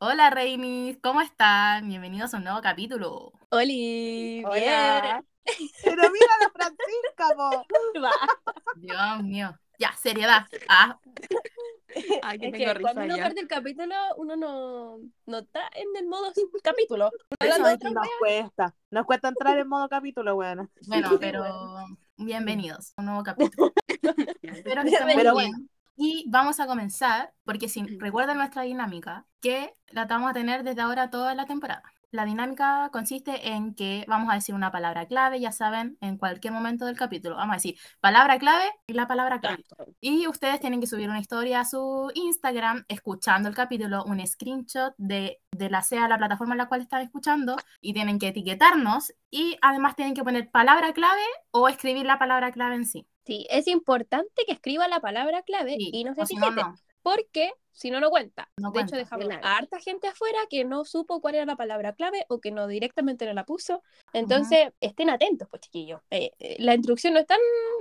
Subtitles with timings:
[0.00, 1.88] Hola Reinis, ¿cómo están?
[1.88, 3.32] Bienvenidos a un nuevo capítulo.
[3.50, 5.24] Oli, Hola.
[5.44, 5.70] bien.
[5.82, 7.66] Pero mira la Francisca, po.
[8.76, 9.58] Dios mío.
[9.78, 10.46] Ya, seriedad.
[10.68, 10.98] Ah,
[12.22, 15.86] Ay, Es que que tengo cuando uno parte el capítulo, uno no, no está en
[15.96, 17.10] el modo capítulo.
[17.40, 18.74] Eso es que nos cuesta.
[18.90, 20.68] Nos cuesta entrar en modo capítulo, buena.
[20.86, 21.44] bueno, pero
[22.16, 23.72] bienvenidos a un nuevo capítulo.
[24.42, 25.70] Espero que estén muy Pero bien.
[26.00, 30.80] Y vamos a comenzar, porque si recuerdan nuestra dinámica, que la vamos a tener desde
[30.80, 31.82] ahora toda la temporada.
[32.12, 36.52] La dinámica consiste en que vamos a decir una palabra clave, ya saben, en cualquier
[36.52, 37.34] momento del capítulo.
[37.34, 39.64] Vamos a decir palabra clave y la palabra clave.
[40.00, 44.94] Y ustedes tienen que subir una historia a su Instagram escuchando el capítulo, un screenshot
[44.98, 49.12] de, de la sea la plataforma en la cual están escuchando y tienen que etiquetarnos
[49.32, 53.08] y además tienen que poner palabra clave o escribir la palabra clave en sí.
[53.28, 56.66] Sí, es importante que escriba la palabra clave Sí, y no se si no, etiquete,
[56.68, 56.74] no.
[57.02, 58.50] porque si no, no cuenta.
[58.56, 58.96] No de cuenta.
[58.96, 59.46] hecho, dejamos Claro.
[59.46, 62.66] a harta gente afuera que no supo cuál era la palabra clave o que no
[62.66, 63.84] directamente no la puso.
[64.12, 66.00] Entonces, estén atentos, pues chiquillos.
[66.10, 67.38] Eh, eh, la instrucción no es tan...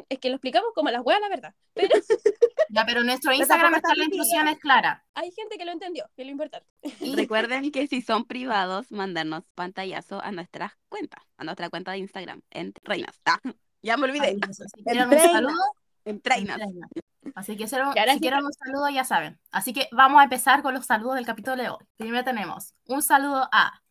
[0.10, 1.56] Es que lo explicamos como las huevas, la verdad.
[1.74, 1.90] Pero
[2.70, 5.04] Ya, pero en nuestro Instagram está la instrucción es clara.
[5.16, 6.68] hay gente que lo entendió, que es lo importante.
[7.00, 12.00] Y Recuerden que si son privados, mandarnos pantallazo a nuestras cuentas, a nuestra cuenta de
[12.00, 13.20] Instagram, en Reinas.
[13.26, 13.40] Ah,
[13.88, 14.28] ya me olvidé.
[14.28, 15.64] Ay, si quieren un saludo,
[16.06, 16.60] En Reinas.
[16.62, 16.90] entrenan.
[17.36, 19.40] Así que si quieren- Y ahora si sí quieren un saludo ya saben.
[19.52, 21.84] Así que vamos a empezar con los saludos del capítulo de hoy.
[21.98, 23.82] Primero tenemos un saludo a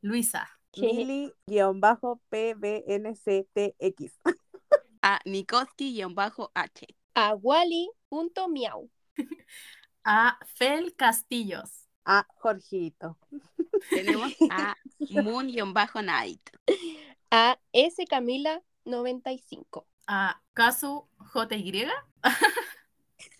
[0.00, 0.48] Luisa,
[2.84, 4.18] Mili-PBNCTX.
[5.02, 6.86] A Nikoski-H.
[7.14, 8.90] A Wally.miau.
[10.04, 13.18] a Fel Castillos, A Jorgito.
[13.90, 14.74] Tenemos a
[15.10, 16.50] Moon-Night.
[17.30, 19.86] A S Camila 95.
[20.06, 21.86] a Kazu JY.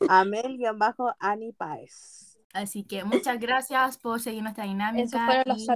[0.08, 2.34] A Mel-Ani Paez.
[2.54, 5.04] Así que muchas gracias por seguir nuestra dinámica.
[5.04, 5.66] Esos fueron los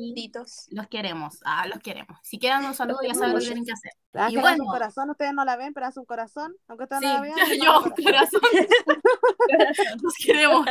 [0.70, 2.16] y queremos, ah, los queremos.
[2.22, 3.91] Si quieren un saludo, ya saben lo que tienen que hacer.
[4.12, 4.62] Ángel bueno.
[4.62, 6.54] un corazón, ustedes no la ven, pero hace un corazón.
[6.69, 7.37] Aunque ustedes Sí, no la vean.
[7.64, 8.41] yo, un corazón.
[8.41, 9.98] corazón.
[10.03, 10.66] Los queremos.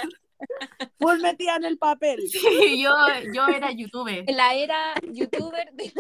[0.99, 2.21] Full metida en el papel.
[2.29, 2.93] Sí, yo,
[3.33, 4.25] yo era youtuber.
[4.27, 5.93] La era youtuber de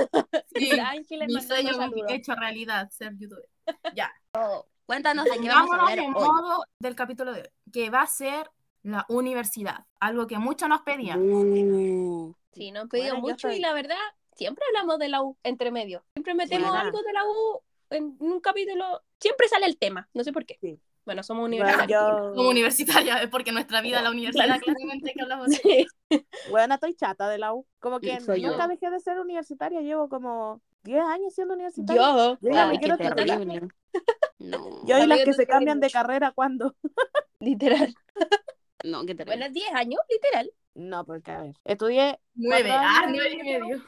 [0.55, 1.71] Sí, la Ángeles mi sueño
[2.09, 3.47] hecho realidad, ser youtuber.
[3.95, 4.11] Ya.
[4.85, 6.23] Cuéntanos de qué vamos a Vámonos hablar en hoy.
[6.23, 8.49] modo del capítulo de hoy, que va a ser
[8.83, 11.19] la universidad, algo que muchos nos pedían.
[11.21, 13.97] Uh, Sí, nos Bueno, yo mucho y la verdad,
[14.33, 16.03] siempre hablamos de la U entre medio.
[16.15, 16.81] Siempre metemos Buena.
[16.85, 19.03] algo de la U en un capítulo.
[19.19, 20.57] Siempre sale el tema, no sé por qué.
[20.61, 20.79] Sí.
[21.07, 22.35] Bueno, somos Bueno, universitarios.
[22.35, 25.55] Como universitaria, es porque nuestra vida, la universidad, claramente que hablamos de
[26.09, 26.27] Sí.
[26.49, 27.65] Bueno, estoy chata de la U.
[27.79, 28.51] Como que yo.
[28.51, 29.79] nunca dejé de ser universitaria.
[29.79, 32.01] Llevo como 10 años siendo universitaria.
[32.01, 33.69] Yo, Yo me quiero terrible.
[34.39, 36.75] No, Yo y las que se cambian de carrera cuando.
[37.39, 37.95] literal.
[38.83, 39.37] no, qué terrible.
[39.37, 40.51] Bueno, 10 años, literal.
[40.75, 41.55] No, porque a ver.
[41.63, 43.15] Estudié nueve, Cuatro ah, años.
[43.15, 43.83] nueve y medio.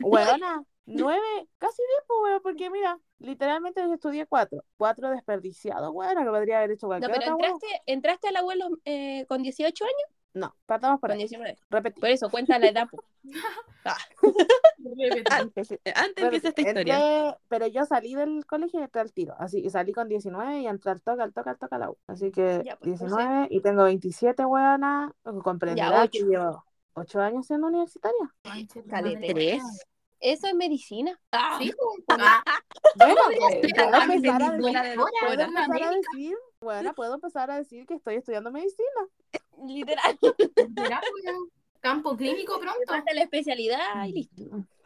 [0.00, 4.62] Huevona, nueve, casi diez, pues, weón, porque mira, literalmente yo estudié cuatro.
[4.76, 7.52] Cuatro desperdiciados, bueno, que podría haber hecho No, cualquier pero otra, weón.
[7.54, 9.96] entraste, entraste al abuelo eh, con 18 años,
[10.34, 11.18] No, partamos por con ahí.
[11.28, 11.56] 19.
[11.70, 12.00] Repetí.
[12.00, 12.88] Por eso, cuenta la edad.
[12.90, 13.02] po.
[13.84, 13.96] Ah,
[15.30, 16.96] Antes, antes Pero empieza esta historia.
[16.98, 19.34] entré- pero yo salí del colegio y entré al tiro.
[19.38, 21.90] Así, y salí con 19 y entré al toque, al toque, al toque a la
[21.90, 21.98] U.
[22.06, 25.12] Así que Ya, pues, 19 y tengo 27, weona.
[25.42, 26.26] Comprenderá que ocho.
[26.28, 26.64] llevo
[26.94, 28.34] 8 años siendo universitaria.
[28.88, 29.32] Calete.
[29.32, 29.62] Tres.
[30.22, 31.20] Eso es medicina.
[31.32, 31.72] Ah, Sí,
[32.08, 32.42] ah,
[32.96, 39.08] Bueno, pues, puedo empezar a decir, bueno, puedo empezar a que estoy estudiando medicina.
[39.66, 40.18] literal.
[41.80, 42.80] Campo clínico pronto.
[42.86, 44.42] Pasa la especialidad y listo.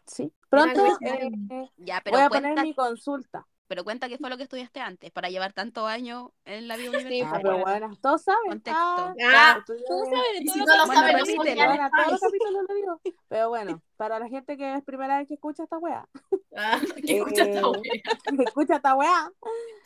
[0.06, 0.32] Sí.
[0.48, 3.46] Pronto eh, Ya, pero voy a cuenta, poner mi consulta.
[3.68, 6.90] Pero cuenta qué fue lo que estudiaste antes para llevar tantos años en la vida
[6.90, 7.42] Sí, Ah, universitaria.
[7.42, 7.86] pero bueno.
[7.86, 8.48] bueno, todos saben.
[8.48, 8.80] Contexto.
[8.80, 11.60] Ah, Tú sabes de Y todo si no lo Bueno, saben, no repítelo.
[11.60, 13.00] son Bueno, todos los capítulos lo digo.
[13.28, 16.08] Pero bueno, para la gente que es primera vez que escucha esta weá,
[16.56, 17.82] Ah, que escucha esta Eh, wea.
[18.48, 19.30] escucha esta weá,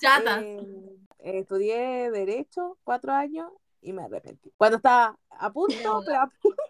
[0.01, 0.41] Chata.
[0.43, 3.51] eh, estudié Derecho cuatro años
[3.83, 4.53] y me arrepentí.
[4.57, 6.63] Cuando estaba a punto, pero a punto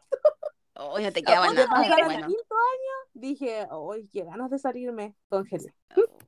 [0.76, 1.68] Oh, ya te quedaba de nada.
[1.68, 5.74] pasar al Bueno, quinto año, dije, uy, qué ganas de salirme, congelé.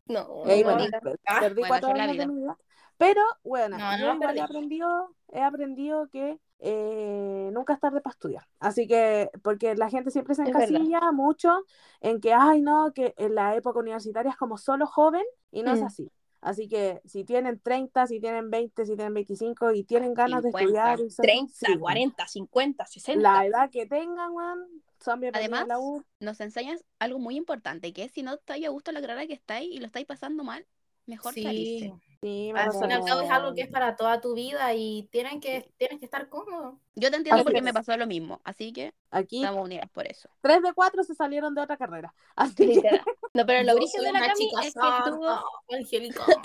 [0.06, 2.59] No, Y ahí, no, bueno, per- Ah, perdí bueno, cuatro es años de mi vida.
[2.99, 8.00] Pero bueno, No, no yo igual he aprendido, he aprendido que eh, nunca es tarde
[8.00, 8.47] para estudiar.
[8.61, 11.65] Así que, porque la gente siempre se Es encasilla mucho
[12.00, 15.73] en que, ay, no, que en la época universitaria es como solo joven y no
[15.73, 15.87] es Mm.
[15.87, 16.11] así.
[16.43, 20.59] Así que si tienen 30, si tienen 20, si tienen 25 y tienen ganas 50,
[20.59, 23.23] de estudiar, y son- 30, sí, 40, 50, 60.
[23.23, 24.59] la edad que tengan, weón,
[25.00, 26.03] son bienvenidos Además, a la U.
[26.19, 29.25] nos enseñas algo muy importante, que es si no estáis a gusto en la carrera
[29.29, 30.67] que estáis y lo estáis pasando mal,
[31.06, 31.44] mejor Sí.
[31.44, 31.93] salirse.
[32.23, 35.09] Sí, Al fin y al cabo es algo que es para toda tu vida y
[35.11, 36.79] tienen que, tienes que estar cómodo.
[36.95, 37.65] Yo te entiendo Así porque es.
[37.65, 40.29] me pasó lo mismo, así que Aquí, estamos unidas por eso.
[40.41, 42.15] tres de cuatro se salieron de otra carrera.
[42.37, 43.01] Así que.
[43.35, 45.45] No, pero lo soy de la una Cami chica es que estuvo.
[45.73, 46.25] Angélica.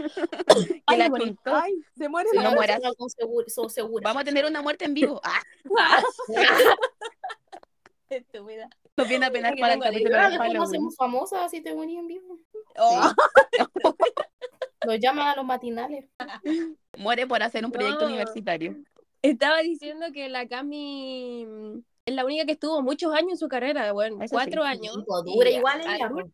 [0.00, 1.54] Que Ay, la chuntó.
[1.56, 2.80] Ay, se muere la No mueras.
[3.48, 4.02] soy segura.
[4.08, 5.20] Vamos a tener una muerte en vivo.
[5.22, 5.40] Ah,
[8.08, 8.68] Estúpida.
[8.96, 10.56] nos viene a penar para el capítulo Halloween.
[10.62, 12.38] hacemos famosas así te morí en vivo.
[12.78, 13.12] Oh,
[14.86, 16.06] Nos llaman a los matinales.
[16.98, 18.06] muere por hacer un proyecto No.
[18.08, 18.76] universitario.
[19.22, 23.48] Estaba diciendo que la Cami mm, es la única que estuvo muchos años en su
[23.48, 24.34] carrera, bueno, Eso sí.
[24.34, 24.96] cuatro años.
[25.26, 26.06] Y, dura y igual a- ella.
[26.06, 26.26] a- pues.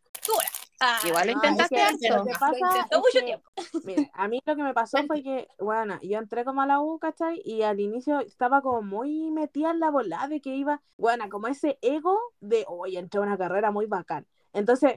[0.79, 2.19] Ah, Igual lo No, intentaste es que harto.
[2.19, 3.51] lo que lo pasa intentó es mucho que, tiempo.
[3.85, 6.81] mire, a mí lo que me pasó fue que, bueno, yo entré como a la
[6.81, 7.41] U, ¿cachai?
[7.47, 11.47] Y al inicio estaba como muy metida en la volada de que iba, bueno, como
[11.49, 14.27] ese ego de, oye, entré a una carrera muy bacán.
[14.57, 14.95] Entonces,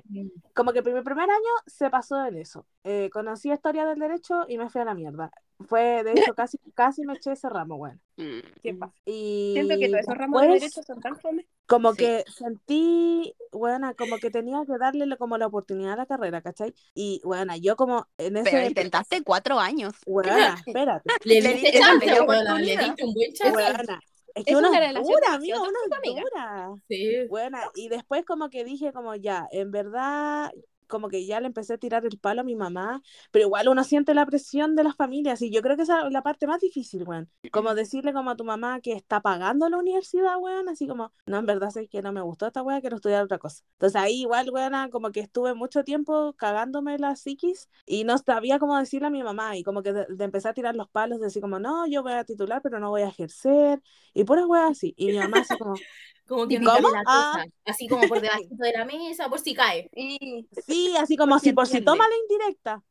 [0.54, 2.66] como que mi primer año se pasó en eso.
[2.86, 5.32] Eh, conocí historia del derecho y me fui a la mierda.
[5.68, 8.00] Fue, de hecho, casi, casi me eché ese ramo, bueno.
[8.16, 8.40] Mm.
[8.64, 8.94] ¿Qué pasa?
[9.06, 11.46] Y Siento que todos esos ramos de derecho son tan fome.
[11.66, 11.98] como Sí.
[11.98, 16.74] que sentí, bueno, como que tenía que darle como la oportunidad a la carrera, ¿cachai?
[16.94, 18.50] Y bueno, yo como en ese...
[18.52, 19.94] Pero intentaste cuatro años.
[20.06, 20.32] Bueno,
[20.66, 21.10] espérate.
[21.26, 23.52] Le Le diste le diste un buen chance.
[23.52, 24.00] Buena.
[24.40, 26.22] Es que Es uno una es relación dura, demasiado amigo, amiga.
[26.22, 26.70] dura.
[26.88, 27.28] Sí.
[27.28, 27.62] Buena.
[27.76, 30.52] Y después como que dije como ya, en verdad,
[30.90, 33.02] como que ya le empecé a tirar el palo a mi mamá,
[33.32, 36.12] pero igual uno siente la presión de las familias y yo creo que esa es
[36.12, 37.30] la parte más difícil, weón.
[37.52, 41.38] Como decirle como a tu mamá que está pagando la universidad, weón, así como, no,
[41.38, 43.64] en verdad sé que no me gustó esta weá, quiero estudiar otra cosa.
[43.74, 48.60] Entonces ahí igual, weón, como que estuve mucho tiempo cagándome la psiquis y no sabía
[48.60, 51.20] cómo decirle a mi mamá y como que de, de empecé a tirar los palos,
[51.20, 53.82] de decir como, no, yo voy a titular, pero no voy a ejercer
[54.14, 54.94] y puras weas así.
[54.98, 55.76] Y mi mamá así como,
[56.30, 56.92] Como que ¿Cómo?
[56.92, 57.44] la Ah.
[57.66, 59.90] Así como por debajito de la mesa, por si cae.
[60.68, 62.84] Sí, así como Por si por si toma la indirecta.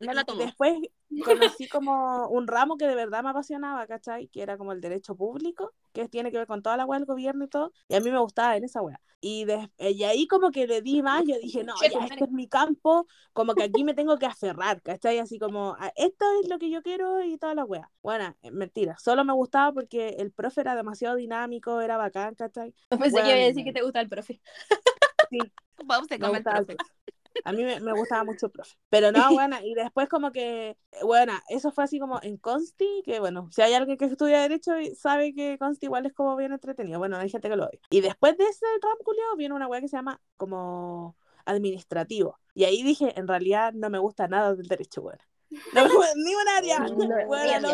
[0.00, 0.40] No la tomó.
[0.44, 0.78] después
[1.24, 4.28] conocí como un ramo que de verdad me apasionaba, ¿cachai?
[4.28, 7.06] Que era como el derecho público, que tiene que ver con toda la weá del
[7.06, 7.72] gobierno y todo.
[7.88, 9.00] Y a mí me gustaba en esa weá.
[9.20, 12.30] Y, de- y ahí como que le di más, yo dije, no, ya, este es
[12.30, 15.18] mi campo, como que aquí me tengo que aferrar, ¿cachai?
[15.18, 17.90] Así como, "Ah, esto es lo que yo quiero y toda la weá.
[18.02, 22.74] Bueno, eh, mentira, solo me gustaba porque el profe era demasiado dinámico, era bacán, ¿cachai?
[22.90, 24.40] pensé que iba a decir que te gusta el profe.
[25.30, 25.38] Sí,
[25.86, 26.76] Vamos a me comer profe.
[27.44, 28.76] A mí me, me gustaba mucho el profe.
[28.88, 33.20] Pero no, bueno, y después como que, bueno, eso fue así como en Consti, que
[33.20, 36.52] bueno, si hay alguien que estudia Derecho y sabe que Consti igual es como bien
[36.52, 36.98] entretenido.
[36.98, 37.80] Bueno, hay gente que lo odia.
[37.90, 42.38] Y después de ese ramo culiao viene una weá que se llama como administrativo.
[42.54, 45.22] Y ahí dije, en realidad no me gusta nada del derecho, bueno.
[45.72, 46.78] No me gusta ni un área.
[46.80, 47.68] No, Bueno,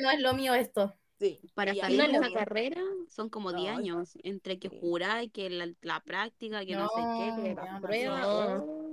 [0.00, 0.94] no es lo mío esto.
[1.18, 1.40] Sí.
[1.54, 5.50] Para Y salir de esa carrera son como 10 No, años, entre que y que
[5.50, 8.20] la, la práctica, que no, sé qué, que la no, prueba.
[8.20, 8.64] no.
[8.64, 8.88] oh.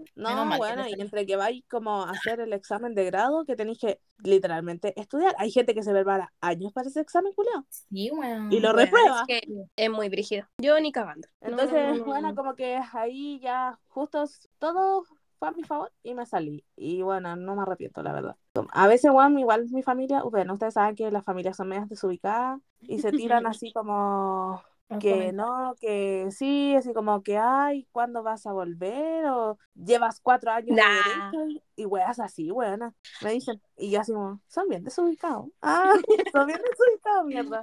[0.58, 3.80] Bueno, no y entre que vais como a hacer el examen de grado, que tenéis
[3.80, 5.36] que literalmente estudiar.
[5.38, 7.66] Hay gente que se prepara años para ese examen, culiao.
[7.70, 8.52] Sí, weón.
[8.52, 9.26] Y lo Bueno, reprueba.
[9.28, 10.48] es que es muy brígido.
[10.58, 11.28] Yo ni cagando.
[11.42, 12.36] Entonces, no, no, no, bueno, no.
[12.36, 15.04] como que ahí ya justo s- todo
[15.38, 16.64] fue a mi favor y me salí.
[16.76, 18.36] Y bueno, no me arrepiento, la verdad.
[18.54, 21.90] Como- A veces, bueno, igual mi familia, bueno, ustedes saben que las familias son medias
[21.90, 24.62] desubicadas y se tiran así como
[25.00, 29.26] que no, que sí, así como que, ay, ¿cuándo vas a volver?
[29.26, 30.84] O llevas cuatro años Nah.
[31.32, 32.94] de derecho y, weas así, buena.
[33.22, 35.48] Me dicen, y yo así como, son bien desubicados.
[35.62, 35.92] Ah,
[36.34, 37.62] son bien desubicados, mierda.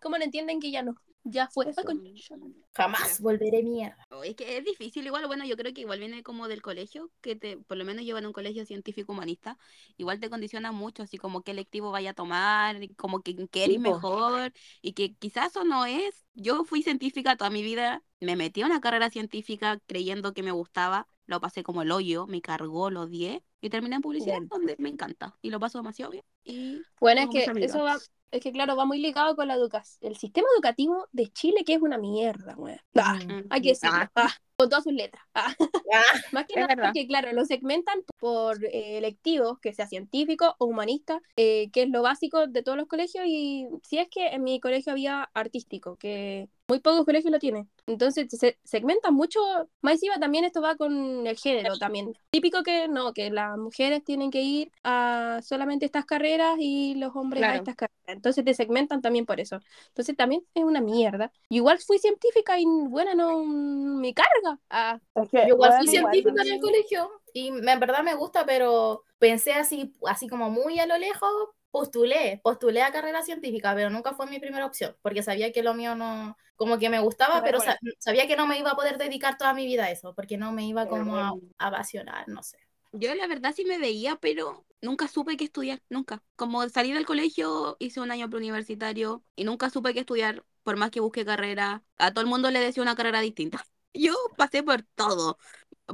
[0.00, 0.94] ¿Cómo no entienden que ya no?
[1.28, 1.66] Ya fue.
[1.76, 2.36] Ay, concha.
[2.74, 3.96] Jamás volveré mierda.
[4.10, 7.10] Oh, es que es difícil, igual, bueno, yo creo que igual viene como del colegio,
[7.22, 9.58] que te, por lo menos llevan un colegio científico humanista,
[9.96, 13.80] igual te condiciona mucho, así como qué lectivo vaya a tomar, como que qué eres
[13.80, 14.52] mejor,
[14.82, 16.24] y que quizás eso no es.
[16.34, 20.52] Yo fui científica toda mi vida, me metí a una carrera científica creyendo que me
[20.52, 24.48] gustaba, lo pasé como el hoyo, me cargó, lo odié, y terminé en publicidad, Bien.
[24.48, 26.24] donde me encanta, y lo paso demasiado bien.
[26.44, 27.96] Y Bueno, es que eso va,
[28.30, 30.10] es que claro, va muy ligado con la educación.
[30.12, 32.76] El sistema educativo de Chile que es una mierda, güey.
[32.94, 33.46] Ah, Mm.
[33.50, 33.96] hay que decirlo.
[33.96, 34.10] Ah.
[34.14, 35.22] Ah, con todas sus letras.
[35.34, 35.54] Ah.
[36.32, 36.84] Más que Es nada verdad.
[36.88, 41.90] porque, claro, lo segmentan por eh, electivos, que sea científico o humanista, eh, que es
[41.90, 43.24] lo básico de todos los colegios.
[43.26, 47.70] Y si es que en mi colegio había artístico, que muy pocos colegios lo tienen.
[47.86, 49.40] Entonces se segmentan mucho.
[49.82, 52.12] Más encima también esto va con el género también.
[52.30, 57.14] Típico que no, que las mujeres tienen que ir a solamente estas carreras y los
[57.14, 57.96] hombres a estas carreras.
[58.06, 59.60] Entonces te segmentan también por eso.
[59.88, 61.32] Entonces también es una mierda.
[61.48, 64.58] Igual fui científica y bueno, no me carga.
[64.70, 64.98] Ah,
[65.42, 69.52] Yo igual fui científica en el colegio y me- en verdad me gusta, pero pensé
[69.52, 71.30] así, así como muy a lo lejos,
[71.78, 75.74] postulé, postulé a carrera científica, pero nunca fue mi primera opción, porque sabía que lo
[75.74, 78.98] mío no, como que me gustaba, pero sa- sabía que no me iba a poder
[78.98, 82.42] dedicar toda mi vida a eso, porque no me iba como a, a apasionar, no
[82.42, 82.58] sé.
[82.92, 86.22] Yo la verdad sí me veía, pero nunca supe qué estudiar, nunca.
[86.36, 90.90] Como salí del colegio, hice un año preuniversitario y nunca supe qué estudiar, por más
[90.90, 91.84] que busqué carrera.
[91.98, 93.64] A todo el mundo le decía una carrera distinta.
[93.94, 95.38] Yo pasé por todo,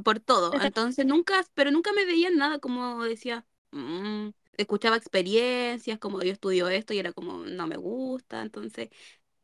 [0.04, 0.52] por todo.
[0.62, 3.46] Entonces nunca, pero nunca me veía en nada como decía.
[3.72, 8.42] "Mm", escuchaba experiencias, como yo estudio esto y era como, no me gusta.
[8.42, 8.88] Entonces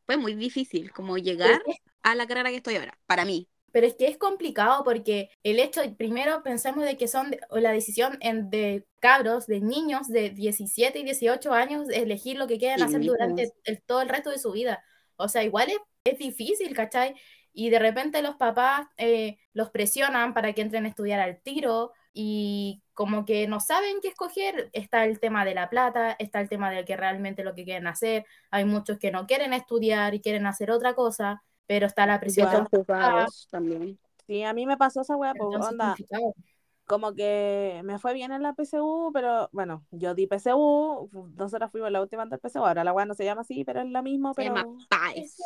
[0.07, 1.61] fue muy difícil como llegar
[2.03, 3.49] a la carrera que estoy ahora, para mí.
[3.71, 7.59] Pero es que es complicado porque el hecho, primero pensemos de que son de- o
[7.59, 12.59] la decisión en- de cabros, de niños de 17 y 18 años, elegir lo que
[12.59, 13.53] quieren hacer durante pues.
[13.65, 14.83] el- todo el resto de su vida.
[15.17, 17.15] O sea, igual es, es difícil, ¿cachai?
[17.53, 21.93] Y de repente los papás eh, los presionan para que entren a estudiar al tiro
[22.21, 24.71] y como que no saben qué escoger.
[24.73, 27.87] Está el tema de la plata, está el tema de que realmente lo que quieren
[27.87, 28.27] hacer.
[28.51, 32.65] Hay muchos que no quieren estudiar y quieren hacer otra cosa, pero está la presión
[32.65, 34.01] juzgados también.
[34.27, 36.35] Sí, a mí me pasó esa weá, pues onda, complicado.
[36.89, 41.93] Como que me fue bien en la PSU, pero bueno, yo di PSU, nosotras fuimos
[41.93, 44.33] la última del PSU, ahora la weá no se llama así, pero es la misma,
[44.33, 45.37] Se llama pero PAES.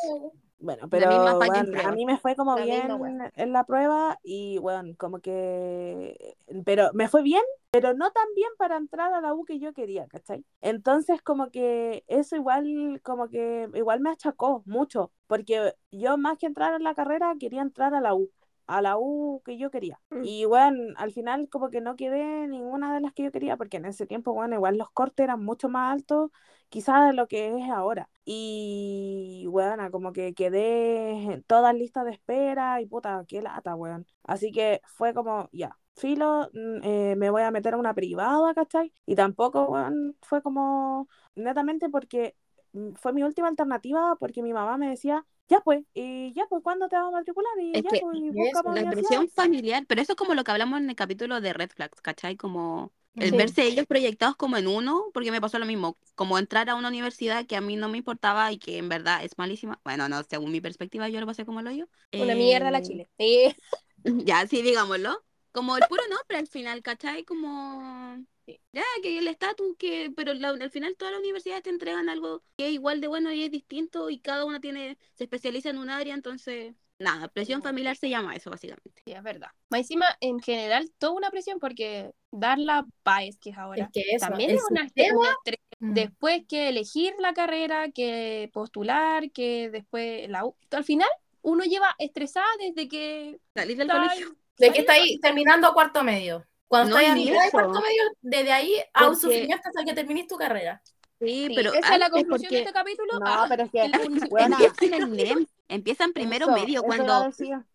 [0.59, 4.95] bueno, pero bueno, a mí me fue como La bien en la prueba y bueno,
[4.97, 9.43] como que, pero me fue bien, pero no tan bien para entrar a la U
[9.43, 10.45] que yo quería, ¿cachai?
[10.61, 16.45] Entonces como que eso igual, como que igual me achacó mucho, porque yo más que
[16.45, 18.29] entrar a la carrera quería entrar a la U
[18.67, 19.99] a la U que yo quería.
[20.09, 20.21] Mm.
[20.23, 23.77] Y bueno, al final como que no quedé ninguna de las que yo quería, porque
[23.77, 26.31] en ese tiempo, bueno, igual los cortes eran mucho más altos
[26.69, 28.09] quizás de lo que es ahora.
[28.25, 34.07] Y bueno, como que quedé en todas listas de espera y puta, qué lata, weón.
[34.23, 38.53] Así que fue como, ya, filo, mm, eh, me voy a meter a una privada,
[38.55, 38.91] ¿cachai?
[39.05, 42.35] Y tampoco, weón, fue como netamente porque
[42.95, 46.87] fue mi última alternativa porque mi mamá me decía, ya pues, y ya pues, ¿cuándo
[46.89, 47.51] te vas a matricular?
[47.61, 48.31] Y Es ya que pues, y
[48.65, 51.71] La presión familiar, pero eso es como lo que hablamos en el capítulo de Red
[51.71, 52.35] Flags, ¿cachai?
[52.37, 53.37] Como el Sí.
[53.37, 56.89] verse ellos proyectados como en uno, porque me pasó lo mismo, como entrar a una
[56.89, 59.79] universidad que a mí no me importaba y que en verdad es malísima.
[59.83, 61.87] Bueno, no, según mi perspectiva yo lo pasé como el hoyo.
[62.17, 63.09] Una mierda la Eh, Chile.
[63.17, 63.55] Sí.
[64.03, 65.23] Ya, sí, digámoslo.
[65.51, 67.23] Como el puro nombre al final, ¿cachai?
[67.25, 68.25] Como...
[68.45, 70.11] Ya, que el estatus, que...
[70.15, 73.31] Pero la- al final todas las universidades te entregan algo que es igual de bueno
[73.31, 74.97] y es distinto y cada una tiene...
[75.13, 76.73] Se especializa en un área, entonces...
[76.99, 79.01] Nada, presión familiar se llama eso, básicamente.
[79.03, 79.49] Sí, es verdad.
[79.69, 83.89] Más encima, en general, toda una presión porque dar la PAES, que es ahora, Es
[83.91, 84.87] que eso, también es una.
[85.79, 85.93] Mm.
[85.93, 90.55] Después que elegir la carrera, que postular, que después la U.
[90.71, 91.09] Al final,
[91.41, 94.35] uno lleva estresada desde que Salir del está colegio.
[94.57, 96.45] De que está ahí terminando cuarto medio.
[96.73, 99.83] Cuando No, estás a ni mitad de cuarto medio, desde ahí a un sufrimiento hasta
[99.85, 100.81] que termines tu carrera.
[101.19, 103.19] Sí, Sí, pero esa es la conclusión de porque este capítulo.
[103.19, 104.57] No, Ah, pero es que, el municipio- Buena.
[104.59, 107.29] empieza en el NEM, empieza en primero eso, medio, eso cuando,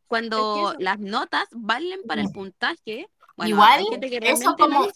[0.09, 2.33] cuando eso- las notas valen para el Mm.
[2.33, 3.09] puntaje.
[3.37, 4.89] Bueno, Igual, hay gente que eso realmente como-.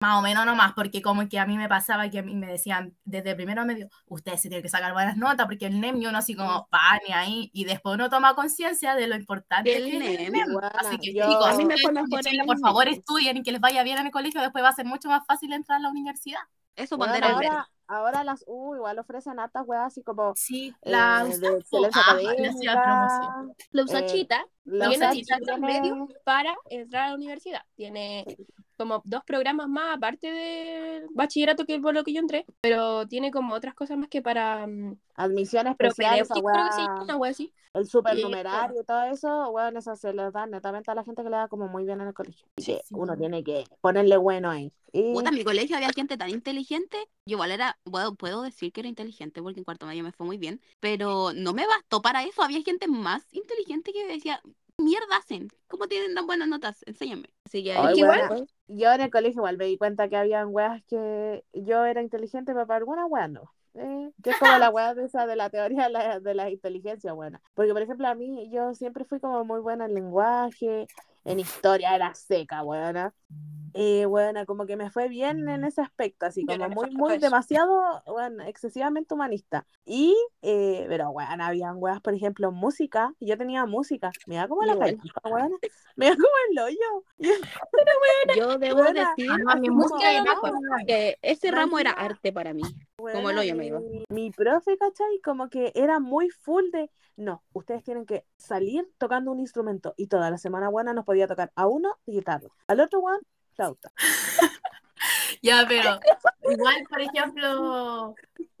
[0.00, 2.46] Más o menos nomás, porque como que a mí me pasaba que a mí me
[2.46, 6.06] decían desde primero medio, ustedes se tienen que sacar buenas notas, porque el NEM y
[6.06, 9.90] uno así como, pa, ni ahí, y después uno toma conciencia de lo importante Del
[9.90, 10.56] que es el NEM.
[10.78, 13.98] Así que yo- chicos, A me ustedes por favor estudien y que les vaya bien
[13.98, 16.40] en el colegio, después va a ser mucho más fácil entrar a la universidad.
[16.76, 20.32] Eso Bueno, cuando era el ahora, ahora las U igual ofrecen hartas weas así como
[20.36, 23.44] Sí, eh, la de USACH, excelencia ah, académica.
[23.72, 27.62] La eh, USACHita la tiene- medios para entrar a la universidad.
[27.74, 28.24] Tiene
[28.78, 33.30] como dos programas más aparte de bachillerato que por lo que yo entré, pero tiene
[33.30, 37.16] como otras cosas más que para mm, admisión especial, esa propedéutica, creo que llama, una
[37.16, 37.52] wea así.
[37.74, 41.30] el supernumerario y todo eso, bueno, eso se les da netamente a la gente que
[41.30, 42.46] le da como muy bien en el colegio.
[42.56, 42.94] Y que Sí.
[42.94, 44.72] uno tiene que ponerle bueno ahí.
[44.92, 46.96] Y Puta, en mi colegio había gente tan inteligente.
[47.26, 50.26] Yo igual era, bueno, puedo decir que era inteligente porque en cuarto medio me fue
[50.26, 52.42] muy bien, pero no me bastó para eso.
[52.42, 54.40] Había gente más inteligente que decía,
[54.78, 56.82] mierda hacen, ¿cómo tienen tan buenas notas?
[56.86, 57.28] Enséñame.
[57.44, 60.16] Así que Ay, ahí que igual- yo en el colegio igual me di cuenta que
[60.16, 63.52] habían weas que yo era inteligente, pero para algunas weas no.
[63.74, 66.50] Eh, que es como la wea de esa de la teoría de la, de la
[66.50, 67.40] inteligencia buena.
[67.54, 70.88] Porque, por ejemplo, a mí yo siempre fui como muy buena en lenguaje,
[71.30, 73.14] en historia era seca, buena.
[73.74, 77.18] Y bueno, como que me fue bien en ese aspecto, así Yo como muy, muy
[77.18, 79.66] demasiado, bueno, excesivamente humanista.
[79.84, 84.48] Y, eh, pero bueno, habían weas, por ejemplo, música, y yo tenía música, me da
[84.48, 85.56] como la callampa, weona,
[85.96, 87.04] me da como el hoyo.
[88.36, 90.52] Yo debo decir Ah, mi música bajo.
[90.86, 92.62] que ese ramo era arte para mí.
[92.96, 93.80] Como el Bueno, hoyo me iba.
[93.80, 95.20] mi, mi profe, ¿cachai?
[95.22, 99.94] Como que era muy full de, no, ustedes tienen que salir tocando un instrumento.
[99.96, 103.20] Y toda la semana buena nos podía tocar a uno guitarra, al otro one
[103.54, 103.92] flauta.
[105.42, 106.00] Ya, pero
[106.50, 108.14] igual, por ejemplo,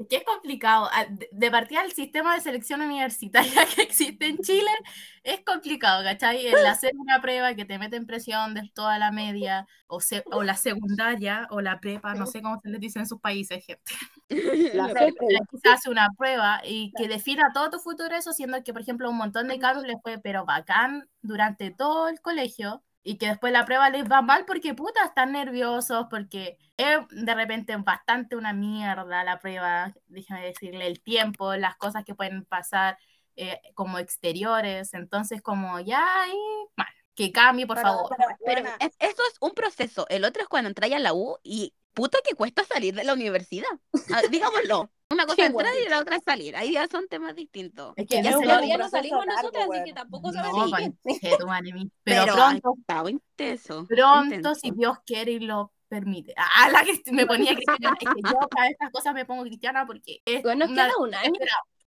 [0.08, 0.88] que es complicado.
[0.92, 4.70] Ah, De partida, el sistema de selección universitaria que existe en Chile
[5.24, 6.46] es complicado, ¿cachai?
[6.46, 10.22] El hacer una prueba que te mete en presión de toda la media, o, se-
[10.30, 13.64] o la secundaria, o la prepa, no sé cómo se les dice en sus países,
[13.64, 13.92] gente.
[14.74, 18.82] La se hace una prueba y que defina todo tu futuro eso, siendo que, por
[18.82, 23.28] ejemplo, un montón de cabros les fue, pero bacán durante todo el colegio y que
[23.28, 28.36] después la prueba les va mal porque, puta, están nerviosos, porque es de repente bastante
[28.36, 32.98] una mierda la prueba, déjame decirle, el tiempo, las cosas que pueden pasar
[33.36, 36.36] eh, como exteriores, entonces como ya, ahí,
[36.76, 38.16] mal, que cambie, por Pero- favor.
[38.16, 40.06] pero, Pero es- eso es un proceso.
[40.10, 43.12] El otro es cuando entras a la U y puta que cuesta salir de la
[43.12, 43.66] universidad.
[44.14, 44.90] Ah, digámoslo.
[45.10, 46.54] Una cosa es entrar y la otra es salir.
[46.54, 47.94] Ahí ya son temas distintos.
[47.96, 51.36] Es que Todavía no proceso salimos largo, nosotras, así que tampoco No, sabemos conche qué.
[51.38, 51.86] tu madre mía.
[52.04, 53.86] Pero, Pero, pronto, estado intenso.
[53.88, 54.54] Pronto, intenso.
[54.54, 56.34] si Dios quiere y lo permite.
[56.36, 57.96] Ah, la que me ponía cristiana.
[58.00, 60.96] Es que yo para estas cosas me pongo cristiana porque es Bueno, nos una queda
[60.98, 61.32] un año.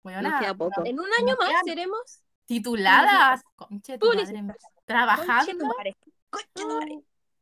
[0.03, 0.85] weona, Nos queda poco.
[0.85, 5.97] En un año más seremos tituladas, conche tu madre, trabajando Conchetumare.
[6.29, 6.99] Conchetumare.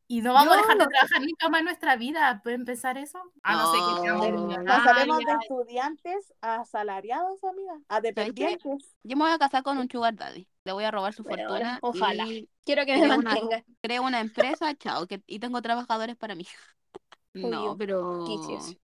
[0.08, 2.40] Y no vamos a Yo dejar de no- trabajar nunca más en nuestra vida.
[2.42, 3.20] ¿Puede empezar eso?
[3.42, 4.64] A no ser que seamos No.
[4.64, 5.38] Pasaremos de millonarias.
[5.42, 8.08] estudiantes a asalariados, amiga, a qué?
[8.08, 8.96] dependientes.
[9.04, 10.48] Yo me voy a casar con un sugar daddy.
[10.64, 11.78] Le voy a robar su Bueno, fortuna.
[11.82, 12.26] ojalá.
[12.26, 13.64] Y Quiero que me Creo una- mantenga.
[13.80, 16.44] creo una empresa, chao, que, y tengo trabajadores para mí.
[17.34, 18.24] No, pero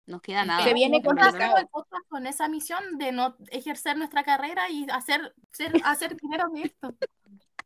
[0.07, 0.63] nos queda nada.
[0.63, 1.37] que Se viene podcast
[2.09, 6.95] con esa misión de no ejercer nuestra carrera y hacer, ser- hacer dinero de esto.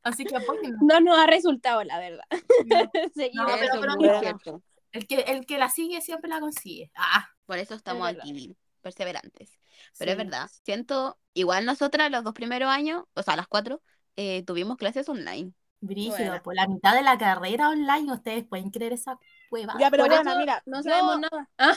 [0.02, 0.80] Así que apóyennos.
[0.82, 2.24] No nos ha resultado, la verdad.
[3.14, 3.46] Seguimos.
[3.50, 4.20] No, pero- es pero mira.
[4.20, 4.62] cierto.
[4.92, 6.90] El que, el que la sigue siempre la consigue.
[6.96, 8.22] Ah, Por eso estamos verdad.
[8.22, 9.58] aquí, perseverantes.
[9.98, 10.24] Pero es sí.
[10.24, 13.82] verdad, siento, igual nosotras los dos primeros años, o sea, las cuatro,
[14.16, 15.52] eh, tuvimos clases online.
[15.80, 16.42] Brígido, Bueno.
[16.42, 19.74] por la mitad de la carrera online, ustedes pueden creer esa cueva.
[19.78, 21.48] Ya, pero bueno, mira, no sabemos nada.
[21.58, 21.76] Ah,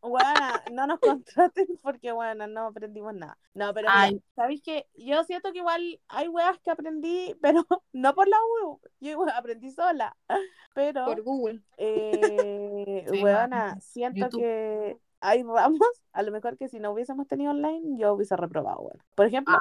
[0.00, 3.36] Buena, no nos contraten porque, bueno, no aprendimos nada.
[3.54, 4.20] No, pero mira.
[4.34, 8.80] ¿sabéis que Yo siento que igual hay weas que aprendí, pero no por la U,
[9.00, 10.16] yo igual aprendí sola.
[10.74, 11.60] Pero, por Google.
[11.76, 14.40] eh, Sí, weona, siento YouTube.
[14.40, 15.80] que hay ramos,
[16.12, 19.02] a lo mejor que si no hubiésemos tenido online, yo hubiese reprobado, bueno.
[19.14, 19.56] Por ejemplo,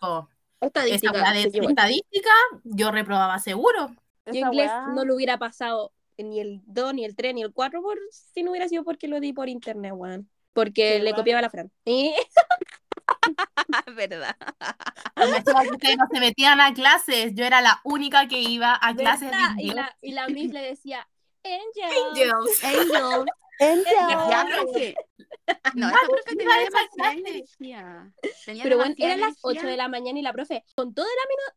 [0.00, 0.26] Ah.
[0.60, 1.12] Esa Estadística.
[1.12, 1.70] weá de sí, igual.
[1.70, 2.30] estadística,
[2.64, 3.88] yo reprobaba seguro.
[4.26, 7.52] Yo inglés wea- no lo hubiera pasado ni el 2, ni el 3, ni el
[7.52, 10.28] 4 por, si no hubiera sido porque lo di por internet, weón.
[10.52, 11.70] Porque Sí, le copiaba a la Fran.
[13.96, 14.36] ¿Verdad?
[15.16, 17.34] Ustedes no se metían a clases.
[17.34, 21.08] Yo era la única que iba a clases y la, y la Miss le decía,
[21.44, 21.90] Angel.
[22.08, 22.64] Angels.
[22.64, 23.26] Angel,
[23.60, 23.84] Angel.
[24.30, 24.46] ya
[25.74, 25.94] no sé.
[25.94, 28.12] Esa profe tenía demasiada energía.
[28.44, 29.70] Tenía Pero bueno, eran las 8 energía.
[29.70, 31.12] de la mañana y la profe, con todo el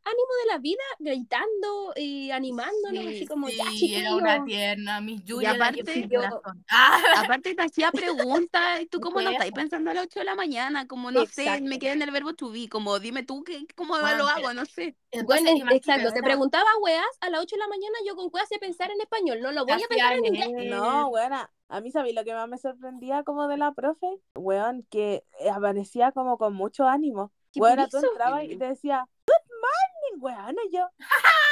[0.05, 5.01] ánimo, de la vida, gritando y animándonos, Sí, así como, ya, Sí, era una tierna,
[5.01, 5.51] mis Julia.
[5.51, 6.21] aquí aparte, yo-.
[6.69, 9.39] Ah, Aparte te hacía preguntas, y tú como no Wea.
[9.39, 11.65] estás pensando a las 8 de la mañana, como no sé, Exacto.
[11.65, 14.53] me quedé en el verbo to be, como dime tú que, cómo Bueno, lo hago,
[14.53, 14.95] no sé.
[15.25, 18.59] Bueno, exacto, te preguntaba weas a las 8 de la mañana, yo con weas sé
[18.59, 20.49] pensar en español, no lo voy a pensar en inglés.
[20.69, 21.51] No, buena.
[21.69, 24.07] A mí, ¿sabéis lo que más me sorprendía como de la profe?
[24.35, 27.31] Weón, que eh, amanecía como con mucho ánimo.
[27.51, 30.55] ¿Qué Weón, tú entrabas y te decía, Good morning, weón.
[30.69, 30.87] Y yo,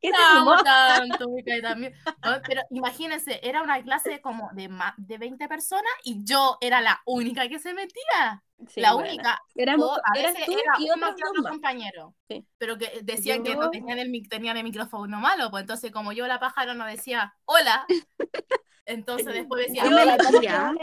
[0.00, 0.56] ¿Qué animó?
[0.62, 1.26] tanto,
[1.62, 1.94] también.
[2.46, 7.00] Pero imagínense, era una clase como de más de 20 personas y yo era la
[7.06, 8.42] única que se metía.
[8.66, 9.40] Sí, la única.
[9.54, 12.14] Éramos, O a eras veces tú era y uno que otro compañero.
[12.28, 12.44] Sí.
[12.58, 16.26] Pero que decían que no tenían el, tenían el micrófono malo, pues entonces como yo
[16.26, 17.86] la pájaro no decía hola,
[18.84, 20.74] entonces después decía Yo.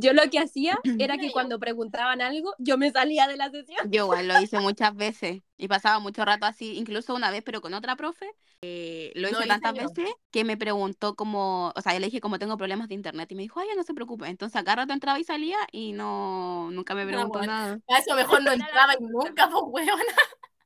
[0.00, 3.90] Yo lo que hacía era que cuando preguntaban algo, yo me salía de la sesión.
[3.90, 7.60] Yo igual lo hice muchas veces y pasaba mucho rato así, incluso una vez, pero
[7.60, 8.26] con otra profe.
[8.62, 9.88] eh, lo hice tantas yo.
[9.88, 13.30] veces que me preguntó como, o sea, yo le dije como tengo problemas de internet
[13.30, 14.26] y me dijo, ay, no se preocupe.
[14.28, 17.52] Entonces acá rato entraba y salía y no, nunca me No, preguntó bueno.
[17.52, 17.78] nada.
[17.88, 20.14] a eso mejor no entraba y nunca, pues huevona,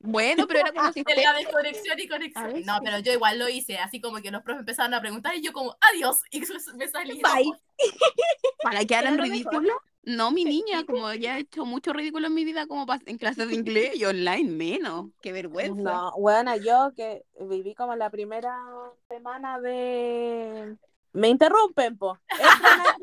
[0.00, 2.62] Bueno, pero era como si en la desconexión y conexión.
[2.64, 5.42] No, pero yo igual lo hice, así como que los profes empezaron a preguntar y
[5.42, 6.40] yo como adiós, y
[6.76, 7.20] me salí.
[7.20, 7.52] Bye.
[8.62, 9.20] para lo mejor.
[9.20, 9.74] ridículo.
[10.06, 13.48] No, mi niña, como ya he hecho mucho ridículo en mi vida como en clases
[13.48, 15.06] de inglés y online menos.
[15.20, 15.82] Qué vergüenza.
[15.82, 18.56] No, bueno, yo que viví como la primera
[19.08, 20.76] semana de...
[21.12, 22.16] Me interrumpen, po.
[22.30, 23.02] Entran aquí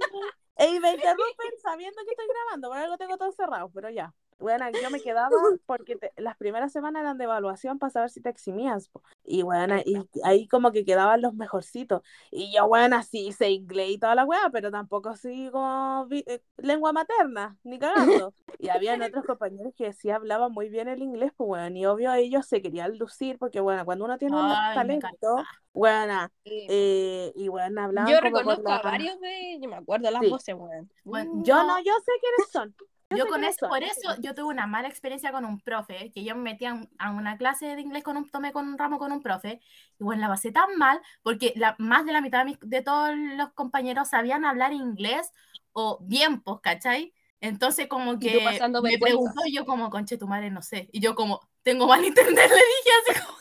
[0.57, 4.13] Y me interrumpen sabiendo que estoy grabando, por algo tengo todo cerrado, pero ya.
[4.43, 5.29] Bueno, yo me quedaba
[5.65, 8.89] porque te- las primeras semanas eran de evaluación para saber si te eximías.
[8.89, 9.01] po.
[9.23, 12.01] Y bueno, y ahí como que quedaban los mejorcitos.
[12.31, 16.93] Y yo, bueno, sí sé inglés y toda la weá, pero tampoco sigo eh, lengua
[16.93, 18.33] materna, ni cagando.
[18.59, 22.13] Y habían otros compañeros que sí hablaban muy bien el inglés, pues bueno, y obvio
[22.13, 25.35] ellos se querían lucir, porque bueno, cuando uno tiene un Ay, talento,
[25.73, 26.65] bueno, Sí.
[26.69, 29.59] eh, y bueno, hablaban Yo reconozco a varios de.
[29.61, 30.29] Yo me acuerdo las Sí.
[30.29, 30.55] voces.
[31.03, 32.75] Bueno, Yo no, yo sé quiénes son.
[33.17, 36.35] Yo con eso, por eso yo tuve una mala experiencia con un profe, que yo
[36.35, 38.97] me metí a, un- a una clase de inglés con un, tomé con un ramo
[38.99, 39.59] con un profe,
[39.99, 42.81] y bueno, la pasé tan mal, porque la, más de la mitad de, mis- de
[42.81, 45.31] todos los compañeros sabían hablar inglés
[45.71, 47.13] o bien, pues, ¿cachai?
[47.41, 48.97] Entonces como que me vergüenza.
[48.99, 52.49] preguntó y yo como, conche tu madre, no sé, y yo como, tengo mal internet,
[52.49, 53.37] le dije así como...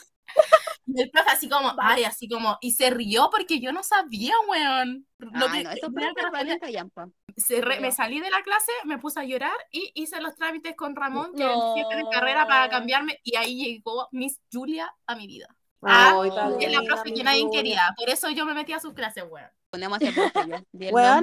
[0.86, 4.34] Y el profe así como, ay, así como, y se rió porque yo no sabía,
[4.48, 5.06] weón.
[5.18, 7.08] Lo Ay, que no, responder valen callampa.
[7.36, 7.94] cerré- me No.
[7.94, 11.44] salí de la clase, me puse a llorar y hice los trámites con Ramón, que
[11.44, 12.70] es el jefe de carrera, para No.
[12.70, 13.18] cambiarme.
[13.22, 15.46] Y ahí llegó Miss Julia a mi vida.
[15.82, 17.92] Ah, tan Y es la profe que nadie quería.
[17.96, 19.48] Por eso yo me metí a sus clases, weón.
[19.72, 20.04] Ponemos a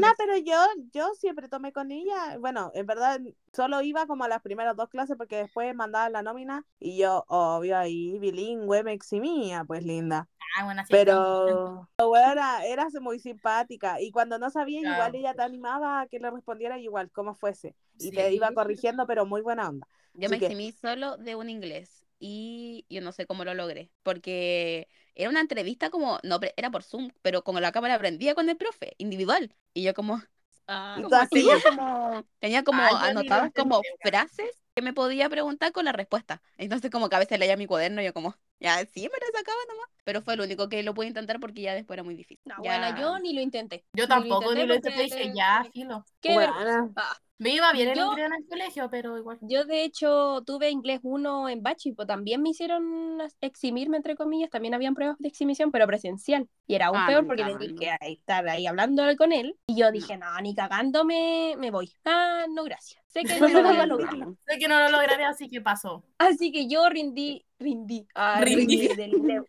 [0.10, 0.16] nombre.
[0.18, 0.56] pero yo,
[0.92, 2.38] yo siempre tomé con ella.
[2.40, 3.20] Bueno, en verdad
[3.54, 7.24] solo iba como a las primeras dos clases porque después mandaban la nómina y yo,
[7.28, 10.28] obvio, ahí bilingüe me eximía, pues linda.
[10.58, 14.94] Ah, bueno, así Pero, weona, eras muy simpática y cuando no sabía, Ya.
[14.94, 17.76] igual ella te animaba a que le respondiera igual, como fuese.
[18.00, 18.36] Y te Sí.
[18.38, 19.88] iba corrigiendo, pero muy buena onda.
[20.16, 23.54] Yo Así me que- eximí solo de un inglés y yo no sé cómo lo
[23.54, 28.36] logré, porque era una entrevista como, no, era por Zoom, pero con la cámara prendida
[28.36, 29.56] con el profe, individual.
[29.74, 30.22] Y yo como,
[30.68, 31.52] Ah, tenía como,
[32.40, 36.42] tenía como anotadas como intenté, frases que me podía preguntar con la respuesta.
[36.58, 39.40] Entonces como que a veces leía mi cuaderno y yo como, ya sí, me la
[39.40, 39.88] sacaba nomás.
[40.04, 42.42] Pero fue lo único que lo pude intentar porque ya después era muy difícil.
[42.46, 43.86] no, Ya- bueno, yo ni lo intenté.
[43.94, 45.16] Yo Ni lo tampoco ni lo intenté intenté.
[45.18, 46.06] Dije, ya, filo.
[46.22, 46.96] Qué Weona.
[47.40, 49.38] Me iba bien el Yo- inglés en el colegio, pero igual.
[49.42, 54.50] Yo de hecho tuve inglés 1 en Bachi, pues también me hicieron eximirme entre comillas,
[54.50, 56.50] también habían pruebas de exhibición, pero presencial.
[56.68, 59.58] Y era aún Ah, peor porque tenía que estar ahí hablando con él.
[59.68, 61.90] Y yo dije, no, ni cagándome me voy.
[62.04, 63.02] Ah, no, gracias.
[63.08, 64.14] Sé que no lo voy a lo lograr.
[64.46, 66.04] Sé que no lo lograré, así que pasó.
[66.18, 68.66] Así que yo rindí, rindí, ah, Rindí.
[68.66, 69.44] rindí del, inglés,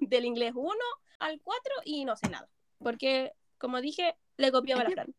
[0.00, 0.74] del inglés 1
[1.20, 2.48] al 4 y no sé nada.
[2.78, 5.14] Porque, como dije, le copiaba la Fran.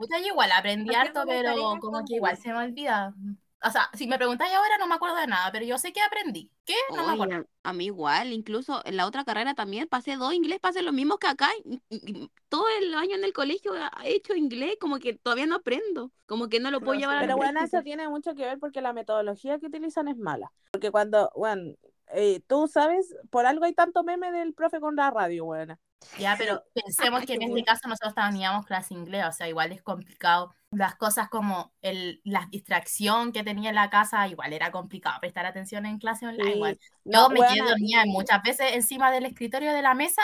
[0.00, 3.14] Puta, yo igual aprendí harto, pero como que igual se me olvida.
[3.62, 6.00] O sea, si me preguntáis ahora no me acuerdo de nada, pero yo sé que
[6.00, 6.50] aprendí.
[6.64, 6.72] ¿Qué?
[6.96, 7.34] No me acuerdo.
[7.34, 10.92] Oye, a mí igual, incluso en la otra carrera también pasé dos inglés, pasé lo
[10.92, 11.50] mismo que acá.
[11.66, 15.56] y- y- todo el año en el colegio he hecho inglés, como que todavía no
[15.56, 18.34] aprendo, como que no lo puedo No, llevar a la Pero bueno, eso tiene mucho
[18.34, 20.50] que ver porque la metodología que utilizan es mala.
[20.70, 21.74] Porque cuando, bueno,
[22.12, 25.78] eh, tú sabes, por algo hay tanto meme del profe con la radio, buena.
[26.18, 29.82] Ya, pero pensemos que en este caso nosotros teníamos clase inglés, o sea, igual es
[29.82, 30.54] complicado.
[30.72, 35.46] Las cosas como el, la distracción que tenía en la casa, igual era complicado prestar
[35.46, 36.54] atención en clase online.
[36.54, 36.78] igual.
[37.04, 40.22] Yo me quedé dormida muchas veces encima del escritorio de la mesa,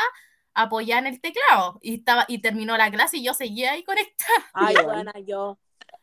[0.54, 4.44] apoyada en el teclado, y estaba, y terminó la clase y yo seguía ahí conectada.
[4.52, 5.58] Ay, buena, yo,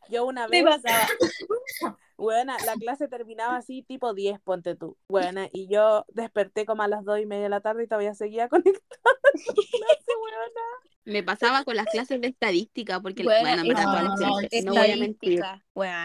[0.10, 1.08] yo una ¿Qué vez, pasaba?
[2.18, 4.98] Buena, la clase terminaba así, tipo 10, ponte tú.
[5.08, 8.14] Buena, y yo desperté como a las 2 y media de la tarde y todavía
[8.14, 8.82] seguía conectada.
[11.06, 15.42] Me pasaba con las clases de estadística, porque, Bueno, no, clases, no voy a mentir.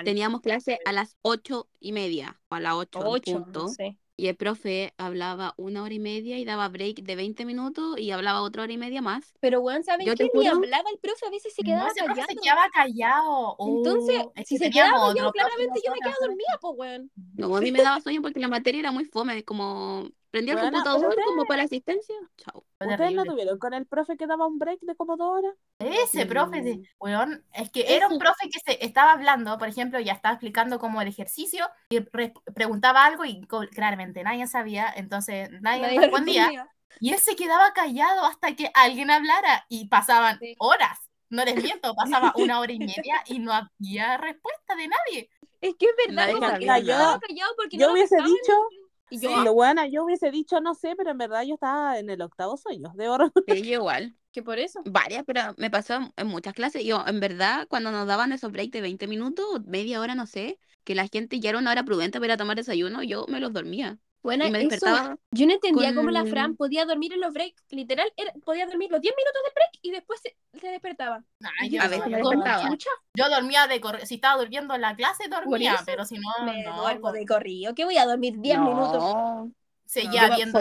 [0.05, 3.69] Teníamos clase a las ocho y media, o a las ocho, en Ocho, punto, no
[3.69, 3.97] sé.
[4.19, 8.11] Y el profe hablaba una hora y media y daba break de 20 minutos y
[8.11, 9.33] hablaba otra hora y media más.
[9.41, 10.29] Pero, weón, ¿saben Yo qué?
[10.35, 12.35] Ni hablaba el profe, a veces se No, quedaba ese profe callado.
[12.35, 13.57] se quedaba callado.
[13.61, 17.11] Entonces, Oh, si se quedaba callado, profe claramente yo me quedaba dormida, pues, weón.
[17.37, 20.61] No, a mí me daba sueño porque la materia era muy fome, como prendía el
[20.61, 22.15] computador usted- como para asistencia.
[22.37, 22.65] Chao.
[22.81, 25.55] ¿Ustedes no tuvieron con el profe que daba un break de como dos horas?
[25.79, 28.21] Ese profe, de, weón, es que era un Ese.
[28.21, 32.33] profe que se estaba hablando, por ejemplo, ya estaba explicando como el ejercicio y re-
[32.55, 33.41] preguntaba algo y
[33.75, 36.73] claramente nadie sabía, entonces nadie, Nadie respondía respondía.
[37.01, 40.55] y él se quedaba callado hasta que alguien hablara y pasaban Sí.
[40.59, 40.99] horas,
[41.31, 42.79] no les miento, pasaba una hora y
[43.13, 45.31] media y no había respuesta de nadie.
[45.61, 46.79] Es que es verdad, Nadie como que nada.
[47.19, 48.53] callado porque Yo no hubiese dicho,
[49.11, 49.45] Y yo, Sí.
[49.45, 52.57] lo buena, yo hubiese dicho no sé, pero en verdad yo estaba en el octavo
[52.57, 53.33] sueño, de oro.
[53.47, 54.15] Sí, yo igual.
[54.33, 54.81] que por eso.
[54.85, 56.85] Varias, pero me pasó en- muchas clases.
[56.85, 60.59] Yo, en verdad, cuando nos daban esos breaks de 20 minutos, media hora, no sé,
[60.85, 63.41] que la gente ya era una hora prudente para ir a tomar desayuno, yo me
[63.41, 63.99] los dormía.
[64.23, 65.17] Bueno, y me eso, despertaba.
[65.31, 67.63] yo no entendía cómo la con- Fran podía dormir en los breaks.
[67.71, 71.23] Literal, era- podía dormir los 10 minutos del break y después se, se despertaba.
[71.61, 72.77] Ay, Y yo A veces no, me yo ¿cómo despertaba.
[73.15, 76.29] Yo dormía de corrido, si estaba durmiendo en la clase dormía, eso pero si no,
[76.45, 77.75] Me no, duermo con- de corrido.
[77.75, 78.95] ¿Qué voy a dormir 10 minutos?
[79.03, 79.53] No,
[79.87, 80.61] Seguía Yo viendo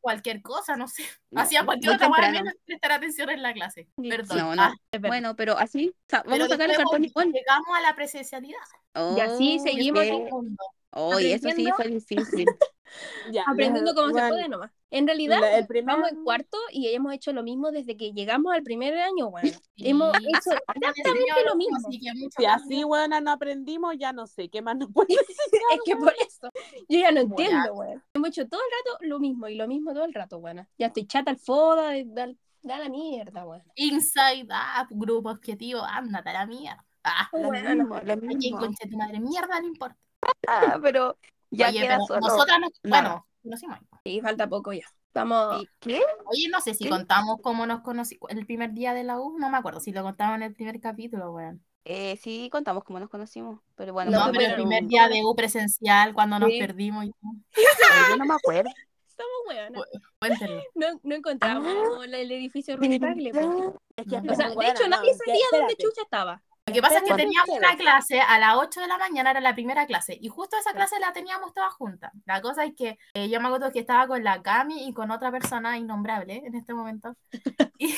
[0.00, 1.04] cualquier cosa, no sé.
[1.30, 3.88] No, Hacía cualquier otra cosa menos prestar atención en la clase.
[4.00, 4.08] Sí.
[4.08, 4.38] Perdón.
[4.38, 4.62] No, no.
[4.62, 4.72] Ah.
[5.00, 7.30] Bueno, pero así, sa- vamos pero a sacar el cartón igual.
[7.30, 8.58] llegamos a la presencialidad.
[9.16, 10.64] Y así Oh, seguimos qué- en- Mundo.
[10.90, 12.46] Oh, y eso sí fue difícil.
[13.32, 14.70] Ya, aprendiendo cómo se bueno, puede nomás.
[14.90, 15.94] En realidad, la- el primer...
[15.96, 19.30] vamos en cuarto y hemos hecho lo mismo desde que llegamos al primer año.
[19.76, 20.24] Hemos Sí.
[20.28, 21.76] hecho exactamente lo mismo.
[21.76, 25.08] Así que Si así, buena, no aprendimos, ya no sé qué más nos puede
[25.72, 26.50] Es que por eso,
[26.88, 27.20] yo ya no ya.
[27.22, 28.02] entiendo, weón.
[28.14, 30.66] Hemos hecho todo el rato lo mismo y lo mismo todo el rato, weón.
[30.78, 32.28] Ya estoy chata al foda, de- da,
[32.62, 33.62] da la mierda, weón.
[33.74, 36.84] Inside Up, grupo objetivo, ándate a la mierda.
[37.02, 38.58] Ah, Lo Bueno, mismo, lo a quién mismo.
[38.58, 39.96] conche tu madre mierda no importa.
[40.48, 41.16] Ah, pero
[41.50, 42.20] ya Oye, queda solo.
[42.20, 43.02] nosotras nos, nada.
[43.02, 43.78] bueno, conocimos.
[44.04, 44.86] Sí, falta poco ya.
[45.08, 45.62] Estamos.
[45.62, 46.00] ¿Y ¿Qué?
[46.26, 46.90] Oye, no sé si ¿Qué?
[46.90, 50.02] contamos cómo nos conocimos el primer día de la U, no me acuerdo si lo
[50.02, 51.64] contamos en el primer capítulo, weón.
[51.84, 55.08] Eh, sí, contamos cómo nos conocimos, pero bueno, No, No, no, pero el primer día
[55.08, 56.58] de U presencial, cuando nos Sí.
[56.58, 57.32] perdimos y todo.
[58.10, 58.70] yo no me acuerdo.
[59.08, 59.82] Estamos weonas.
[60.18, 60.62] Cuéntenlo.
[60.74, 62.04] No, no encontramos Ah.
[62.04, 62.74] el, edificio.
[62.74, 64.32] Es que, No.
[64.32, 66.42] O sea, de hecho, nadie sabía dónde Chucha estaba.
[66.68, 69.40] Lo que pasa es que teníamos una clase a las 8 de la mañana, era
[69.40, 72.10] la primera clase, y justo esa clase la teníamos todas juntas.
[72.24, 75.12] La cosa es que eh, yo me acuerdo que estaba con la Cami y con
[75.12, 77.14] otra persona innombrable en este momento.
[77.78, 77.94] Y-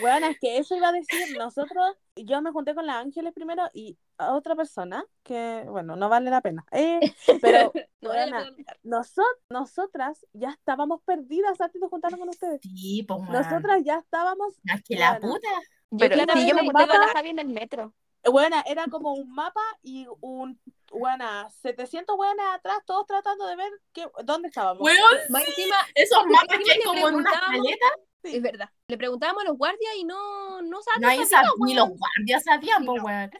[0.00, 3.68] Bueno, es que eso iba a decir, nosotros, yo me junté con la Ángeles primero
[3.72, 6.64] y a otra persona, que bueno, no vale la pena.
[6.72, 7.00] Eh,
[7.40, 8.40] pero No vale Buena.
[8.44, 8.78] preguntar.
[8.84, 12.60] noso- nosotras ya estábamos perdidas antes de juntarnos con ustedes.
[12.62, 13.20] sí, pues.
[13.28, 15.34] Nosotras ya estábamos, Más que la Bueno.
[15.34, 15.48] puta.
[15.90, 17.94] Pero claramente sí, yo me con la mapa- Javi en el metro.
[18.24, 20.60] bueno, era como un mapa y un,
[20.92, 21.24] bueno,
[21.62, 24.82] 700 buenas atrás, todos tratando de ver qué, dónde estábamos.
[24.82, 24.98] Weón,
[25.30, 27.86] Más encima, esos mapas que hay le como en una preguntábamos- caleta,
[28.24, 28.70] es verdad.
[28.88, 31.26] Le preguntábamos a los guardias y no, no sabían.
[31.26, 33.06] sabía, ni los guardias sabían, pues No.
[33.06, 33.30] weón.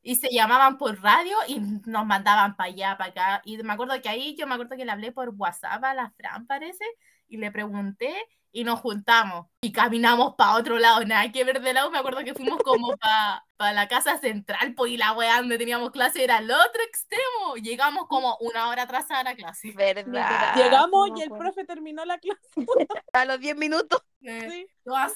[0.00, 3.42] Y se llamaban por radio y nos mandaban para allá, para acá.
[3.44, 6.10] Y me acuerdo que ahí, yo me acuerdo que le hablé por WhatsApp a la
[6.12, 6.84] Fran, parece,
[7.26, 8.14] y le pregunté
[8.52, 9.46] y nos juntamos.
[9.60, 11.90] Y caminamos para otro lado, nada que ver de lado.
[11.90, 12.94] Me acuerdo que fuimos como
[13.56, 17.56] para la casa central, pues, y la weá donde teníamos clase era al otro extremo.
[17.60, 19.72] Llegamos como una hora atrasada a la clase.
[19.72, 20.54] ¿Verdad?
[20.54, 22.38] Llegamos No y el profe terminó la clase.
[23.12, 24.00] A los 10 minutos.
[24.22, 24.66] Eh, Sí.
[24.84, 25.08] Toda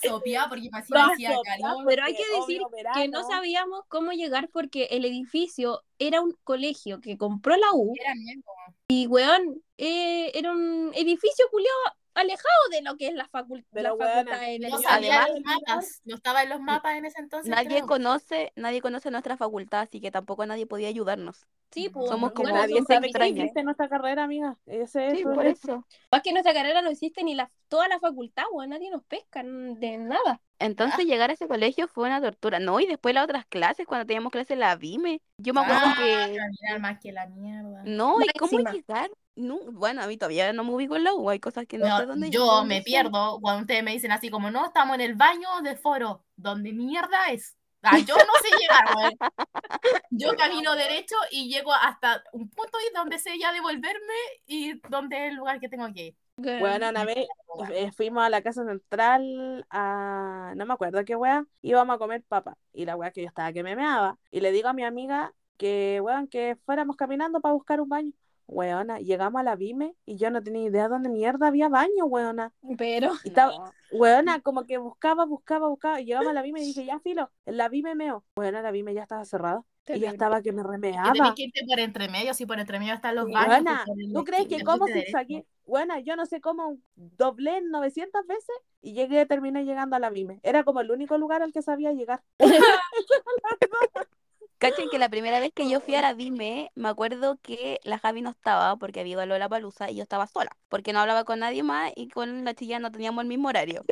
[0.49, 1.85] porque me hacía, calor.
[1.87, 6.37] Pero hay que decir obvio, que no sabíamos cómo llegar porque el edificio era un
[6.45, 8.13] colegio que compró la U Era
[8.89, 11.79] y, weón, eh, era un edificio culiado
[12.15, 13.29] alejado de lo que es la,
[13.73, 17.21] Pero, la facultad de No Además- los mapas, no estaba en los mapas en ese
[17.21, 17.51] entonces.
[17.51, 17.87] Nadie creo.
[17.87, 21.47] conoce, nadie conoce nuestra facultad, así que tampoco nadie podía ayudarnos.
[21.71, 24.59] Sí, pues, Somos como bueno, existe nuestra carrera, amiga.
[24.67, 25.87] Ese es Sí, por eso.
[26.11, 29.43] Más que nuestra carrera no existe ni la, toda la facultad, weón, nadie nos pesca
[29.43, 30.43] de nada.
[30.59, 32.61] Entonces llegar a ese colegio fue una tortura.
[32.61, 35.23] No, y después las otras clases, cuando teníamos clases la VIME.
[35.39, 36.79] Yo me acuerdo Ah, que.
[36.79, 37.83] más que la mierda.
[37.85, 39.11] No, ¿y cómo llegar?
[39.35, 41.87] No, bueno, a mí todavía no me ubico en la U, hay cosas que no
[41.97, 42.85] sé dónde yo dónde me son.
[42.85, 46.25] pierdo cuando ustedes me dicen así como, no, estamos en el baño de foro.
[46.37, 47.57] ¿Dónde mierda es?
[47.83, 49.19] Ah, yo no sé llegar, weón.
[50.11, 54.15] Yo camino derecho y llego hasta un punto y donde sé ya devolverme
[54.47, 56.17] y donde es el lugar que tengo que ir.
[56.37, 57.27] Bueno, una vez
[57.75, 60.55] eh, fuimos a la casa central a.
[60.57, 61.45] No me acuerdo qué wea.
[61.61, 62.57] Íbamos a comer papa.
[62.73, 64.19] Y la wea que yo estaba que me meaba.
[64.31, 68.13] Y le digo a mi amiga que, weón, que fuéramos caminando para buscar un baño.
[68.47, 72.53] Weona, llegamos a la Vime y yo no tenía idea dónde mierda había baño, weona.
[72.77, 76.01] Pero, Y estaba, weona, como que buscaba, buscaba, buscaba.
[76.01, 78.25] Y llegamos a la Vime y dije, ya filo, en la Vime meo.
[78.37, 79.65] Weona, la Vime ya estaba cerrada.
[79.89, 81.13] Y ya estaba que me remeaba.
[81.13, 83.47] tenés que irte por entre medio, si por entre medio están los baños.
[83.49, 85.07] Buena, pues, el ¿tú crees que cómo derecho.
[85.07, 85.45] zigzagué?
[85.67, 90.39] Buena, yo no sé cómo doblé 900 veces y llegué, terminé llegando a la Vime.
[90.45, 92.23] Era como el único lugar al que sabía llegar.
[94.63, 97.99] Cachen que la primera vez que yo fui a la Vime, me acuerdo que la
[97.99, 101.25] Javi no estaba porque había ido a Lollapalooza y yo estaba sola, porque no hablaba
[101.25, 103.85] con nadie más y con la chilla no teníamos el mismo horario.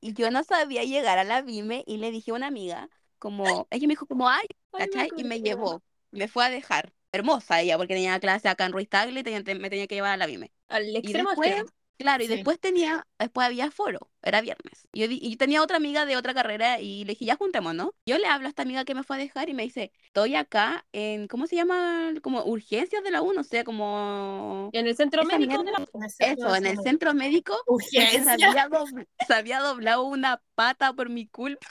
[0.00, 3.68] Y yo no sabía llegar a la Vime y le dije a una amiga, como,
[3.70, 5.08] ella me dijo como, ay, ¿cachai?
[5.16, 6.92] Y me llevó, me fue a dejar.
[7.10, 10.12] Hermosa ella, porque tenía clase acá en Ruiz Tagle y tenía- me tenía que llevar
[10.12, 10.52] a la Vime.
[10.68, 11.70] al Y extremo después, extremo.
[11.98, 12.34] Claro, y Sí.
[12.34, 14.88] después tenía, después había foro, era viernes.
[14.92, 17.36] Y yo, di- y yo tenía otra amiga de otra carrera y le dije, ya
[17.36, 17.90] juntémonos.
[18.06, 20.34] Yo le hablo a esta amiga que me fue a dejar y me dice, estoy
[20.36, 22.12] acá en, ¿cómo se llama?
[22.22, 24.70] Como urgencias de la U, no sé, como...
[24.72, 25.86] En el centro Esa médico de la...
[26.18, 27.54] Eso, en el centro médico,
[27.94, 28.48] porque se Urgencia.
[28.48, 31.66] había, dobl- se había doblado una pata por mi culpa.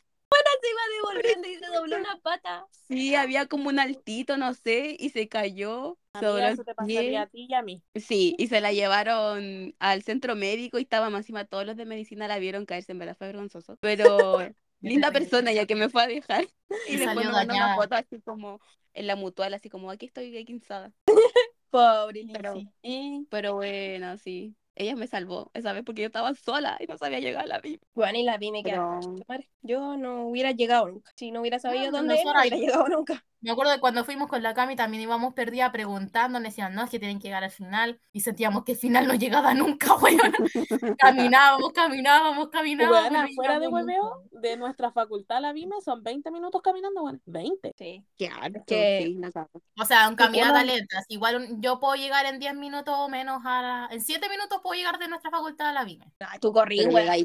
[0.62, 0.82] Se iba
[1.14, 2.66] devolviendo y se dobló una pata.
[2.88, 5.98] Sí, había como un altito, no sé, y se cayó.
[6.14, 6.96] Amiga, eso te pie.
[6.96, 7.84] pasaría a ti y a mí.
[7.96, 11.86] Sí, y se la llevaron al centro médico y estaba más encima todos los de
[11.86, 13.78] medicina la vieron caerse, en verdad fue vergonzoso.
[13.82, 14.18] Pero
[14.82, 16.46] linda persona ya que me fue a dejar.
[16.88, 18.60] Y Y después nos mandó una foto así como
[18.94, 20.92] en la mutual, así como aquí estoy guinzada.
[21.70, 22.56] Pobre Pero-
[23.30, 24.56] Pero bueno, sí.
[24.80, 27.60] Ella me salvó esa vez porque yo estaba sola y no sabía llegar a la
[27.60, 27.82] VIP.
[27.94, 29.00] bueno, y la vi me quedaba.
[29.00, 31.12] Pero Madre, Yo no hubiera llegado nunca.
[31.16, 33.26] Si no hubiera sabido Ah, dónde era, no hubiera llegado nunca.
[33.40, 36.90] Me acuerdo de cuando fuimos con la Cami también íbamos perdidas preguntando, decían, no, es
[36.90, 38.00] que tienen que llegar al final.
[38.12, 40.34] Y sentíamos que el final no llegaba nunca, weón.
[41.00, 43.10] caminábamos, caminábamos, caminábamos.
[43.10, 47.20] Bueno, no fuera de hueveo, de nuestra facultad la Vime son 20 minutos caminando, bueno,
[47.26, 47.74] 20.
[47.78, 48.04] Sí.
[48.18, 49.16] qué harto, que-.
[49.80, 51.06] O sea, un caminata lentas.
[51.10, 53.88] Igual un- yo puedo llegar en 10 minutos o menos a la...
[53.92, 56.06] En 7 minutos puedo llegar de nuestra facultad a la Vime.
[56.20, 57.16] Ay, tú corrí, weona.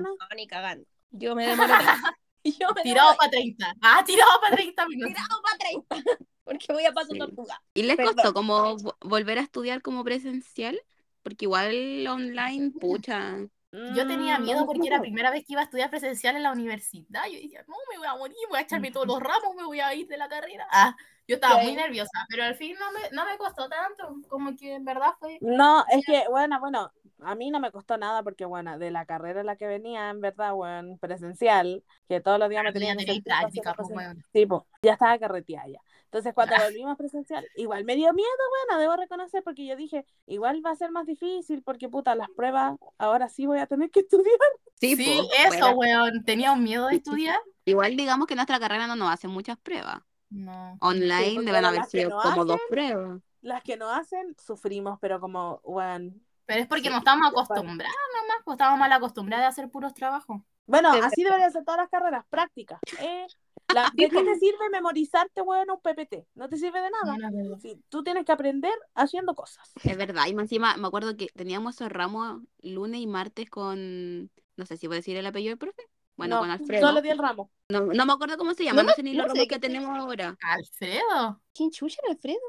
[0.00, 0.86] No, ni cagando.
[1.10, 1.68] Yo me demoro.
[2.44, 3.74] Yo me Tirado para 30.
[3.82, 5.14] Ah, tirado para 30 minutos.
[5.14, 5.96] tirado para 30.
[6.44, 7.18] Porque voy a paso Sí.
[7.18, 7.62] tortuga.
[7.74, 8.14] ¿Y les Perdón.
[8.14, 10.80] costó como vo- volver a estudiar como presencial?
[11.22, 13.36] Porque igual online, pucha.
[13.72, 16.42] Yo tenía Mm, miedo porque era la primera vez que iba a estudiar presencial en
[16.42, 17.24] la universidad.
[17.26, 19.80] Yo decía, no, me voy a morir, voy a echarme todos los ramos, me voy
[19.80, 20.66] a ir de la carrera.
[20.70, 24.16] Ah, yo estaba muy nerviosa, pero al fin no me, no me costó tanto.
[24.28, 25.38] Como que en verdad fue.
[25.40, 29.06] No, es que, bueno, bueno, a mí no me costó nada porque, bueno, de la
[29.06, 32.78] carrera en la que venía, en verdad, bueno, presencial, que todos los días me tú
[32.80, 34.22] ya tenían que práctica, pues, bueno.
[34.32, 35.80] Sí, pues, ya estaba carreteada ya.
[36.12, 36.64] Entonces, cuando Ah.
[36.64, 38.28] volvimos presencial, igual me dio miedo,
[38.68, 42.28] bueno, debo reconocer, porque yo dije, igual va a ser más difícil, porque, puta, las
[42.36, 44.38] pruebas, ahora sí voy a tener que estudiar.
[44.78, 45.02] Sí, po,
[45.48, 46.24] eso, bueno, weón.
[46.24, 47.38] Tenía un miedo de estudiar.
[47.64, 50.02] Igual digamos que nuestra carrera no nos hace muchas pruebas.
[50.28, 50.76] No.
[50.80, 53.20] Online deben haber sido no como dos pruebas.
[53.40, 56.12] Las que no hacen, sufrimos, pero como, bueno.
[56.44, 57.44] Pero es porque Sí, no estamos igual.
[57.44, 60.42] acostumbrados nomás, pues estábamos mal acostumbrados a hacer puros trabajos.
[60.66, 62.78] Bueno, así deberían ser todas las carreras, prácticas.
[63.00, 63.26] ¿eh?
[63.74, 66.26] La- ¿De qué te sirve memorizarte, bueno, un PPT?
[66.34, 67.16] No te sirve de nada.
[67.30, 67.58] No.
[67.58, 69.70] Sí, tú tienes que aprender haciendo cosas.
[69.82, 74.30] Es verdad, y más encima me acuerdo que teníamos esos ramos lunes y martes con,
[74.56, 75.82] no sé si voy a decir el apellido del profe.
[76.16, 76.86] Bueno, no, con Alfredo.
[76.86, 77.50] Solo di el ramo.
[77.70, 79.98] No, no me acuerdo cómo se llama, No sé ni no los ramos que tenemos
[79.98, 80.36] ahora.
[80.42, 81.40] Alfredo.
[81.54, 82.40] ¿Quién chucha era Alfredo?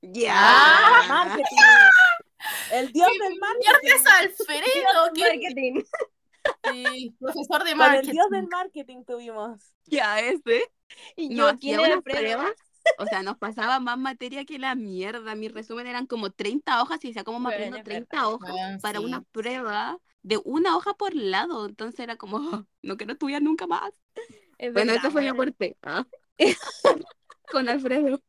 [0.00, 0.32] Ya.
[0.34, 1.44] Ah, marketing.
[2.72, 3.88] El dios del marketing.
[3.94, 5.82] es Alfredo, ¿qué?
[6.48, 6.64] Marketing.
[6.64, 8.10] Sí, profesor de Con el marketing.
[8.10, 9.72] dios del marketing tuvimos.
[9.86, 10.64] Ya, ese.
[11.16, 12.44] Y No, yo, ¿quién hacía era unas Alfredo?
[12.44, 12.52] pruebas.
[12.96, 15.34] O sea, nos pasaba más materia que la mierda.
[15.34, 18.50] Mi resumen eran como 30 hojas y decía, ¿cómo me Bueno, aprendo es 30 hojas
[18.50, 19.04] Bueno, para sí.
[19.06, 21.66] una prueba de una hoja por lado?
[21.66, 22.40] Entonces era como, "Ah,
[22.82, 23.92] no quiero estudiar nunca más.
[24.58, 25.76] Es Bueno, verdad, ese fue mi aporte.
[25.82, 26.06] Ah.
[27.50, 28.20] Con Alfredo.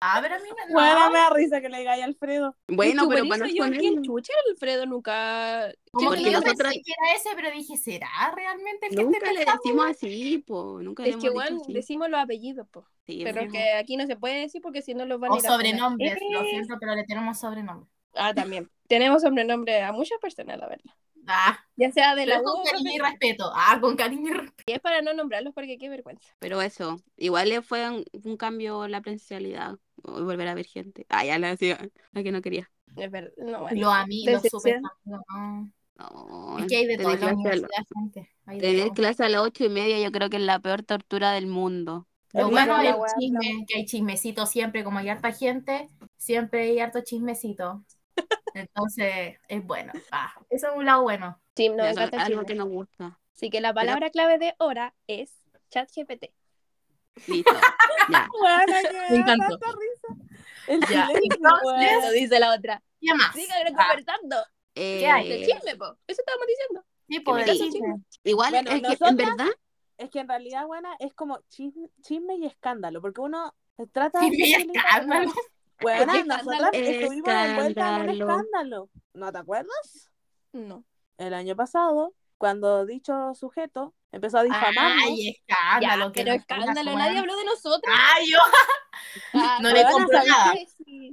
[0.00, 1.10] Ah, pero a mí me- Bueno, no.
[1.10, 2.56] me da risa que le diga a Alfredo.
[2.68, 4.86] Bueno, que pero para no yo, ¿quién chucha era Alfredo?
[4.86, 5.72] Nunca...
[5.90, 9.18] Como que yo nosotros- pensé que era ese, pero dije, ¿será realmente el que Nunca
[9.18, 9.60] esté le pensando?
[9.64, 10.80] decimos así, po.
[10.80, 11.72] Nunca le Es hemos que, bueno, así.
[11.72, 12.86] decimos los apellidos, po.
[13.06, 15.34] Sí, Pero es que aquí no se puede decir porque si no los van a
[15.34, 17.90] O ir a sobrenombres, lo Eh, siento, pero le tenemos sobrenombre.
[18.14, 18.70] Ah, también.
[18.86, 20.92] Tenemos sobrenombre a muchas personas, la verdad.
[21.28, 23.50] Ah, Ya sea de la pero U con cariño y respeto.
[23.54, 24.64] Ah, con cariño y respeto.
[24.66, 26.28] y es para no nombrarlos porque qué vergüenza.
[26.38, 29.76] Pero eso, igual le fue un, un cambio la presencialidad.
[30.02, 31.06] volver a ver gente.
[31.08, 31.78] Ah, ya la hacía.
[32.12, 32.70] La que no quería.
[32.96, 33.32] Es verdad.
[33.38, 33.80] No, bueno.
[33.80, 35.22] Los amigos, super no.
[35.98, 38.30] No, Es que hay de en la clase a la- universidad, gente.
[38.46, 41.46] Tener clase a las ocho y media yo creo que es la peor tortura del
[41.46, 42.06] mundo.
[42.32, 46.78] Lo Es bueno weá, chisme, que hay chismecito siempre, como hay harta gente, siempre hay
[46.78, 47.84] harto chismecito.
[48.54, 49.92] Entonces, es bueno.
[50.10, 51.40] Ah, eso es un lado bueno.
[51.56, 53.18] Sí, eso algo que nos gusta.
[53.34, 55.32] Así que la palabra clave de hora es
[55.70, 56.26] ChatGPT.
[57.26, 57.52] Listo.
[58.10, 58.28] ya.
[58.40, 59.58] Bueno, que Me da encantó.
[60.66, 62.82] El Ya, silencio, entonces- dice la otra.
[63.00, 63.32] ¿Qué más?
[63.34, 64.36] Sigan Ah, conversando.
[64.74, 65.28] ¿Qué hay?
[65.28, 65.96] De Eh, chisme, po.
[66.06, 66.84] Eso estábamos diciendo.
[67.08, 67.16] sí,
[68.24, 69.46] igual Bueno, es que en verdad
[69.96, 73.52] Es que en realidad, buena, es como chisme, chisme y eschisme, porque uno
[73.92, 75.32] trata de Chisme y sensibilizar- escándalo.
[75.80, 76.70] Bueno, nosotras escándalo.
[76.72, 78.90] estuvimos envueltas en un Escándalo.
[79.14, 80.10] ¿No te acuerdas?
[80.52, 80.84] No.
[81.18, 85.02] El año pasado, cuando dicho sujeto empezó a difamarnos.
[85.04, 86.06] Ay, escándalo.
[86.06, 87.94] Ya, que pero escándalo, nadie habló de nosotros.
[87.96, 88.38] Ay, yo
[89.34, 90.54] Ah, no le compro ¿sabes nada.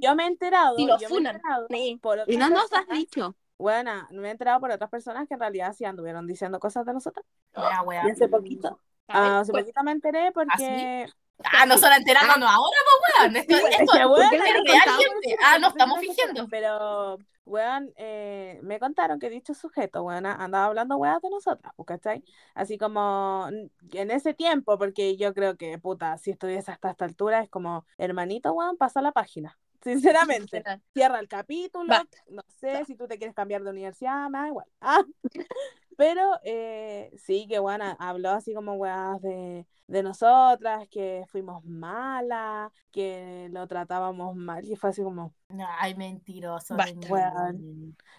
[0.00, 0.76] Yo me he enterado.
[0.76, 1.98] Si los yo me he enterado Sí.
[2.02, 3.36] por Y no nos has dicho.
[3.58, 6.92] Bueno, me he enterado por otras personas que en realidad sí anduvieron diciendo cosas de.
[6.92, 8.80] Y hace poquito.
[9.08, 11.06] Ah, hace pues, poquito me enteré porque.
[11.44, 13.36] Ah, nosotros enterándonos ahora, pues, weón.
[13.36, 15.36] Esto, Es que, weón, ¿por qué no real, gente.
[15.44, 16.48] Ah, no estamos fingiendo.
[16.48, 21.86] Pero, weón, eh, me contaron que dicho sujeto, weón, andaba hablando weas de nosotras, pues,
[21.86, 22.24] ¿cachai?
[22.54, 27.04] Así como n- en ese tiempo, porque yo creo que, puta, si estuviese hasta esta
[27.04, 29.58] altura, es como, hermanito, weón, pasa la página.
[29.82, 31.94] Sinceramente, cierra el capítulo,
[32.28, 34.66] no sé, si tú te quieres cambiar de universidad, me da igual.
[34.80, 35.02] Ah,
[35.96, 42.70] Pero eh, sí, que bueno, habló así como weas de, de nosotras, que fuimos malas,
[42.90, 45.34] que lo tratábamos mal, y fue así como
[45.80, 46.76] Ay, mentiroso.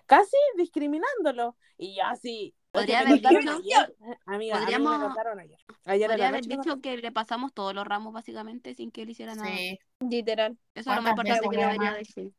[0.06, 1.56] Casi discriminándolo.
[1.78, 2.56] Y yo así.
[2.72, 3.96] Podría me haber dicho- ayer.
[4.26, 5.58] Amiga, a mí podríamos- me contaron ayer.
[5.86, 9.04] Ayer Podría haber noche me dicho que le pasamos todos los ramos básicamente sin que
[9.04, 9.48] él hiciera nada.
[9.48, 9.80] Sí.
[10.00, 10.58] Literal.
[10.76, 12.34] Eso es lo más ¿Cuántas importante que debería decir.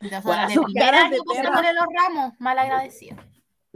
[0.00, 3.16] Nosotros Bueno, de de los ramos, mal agradecido.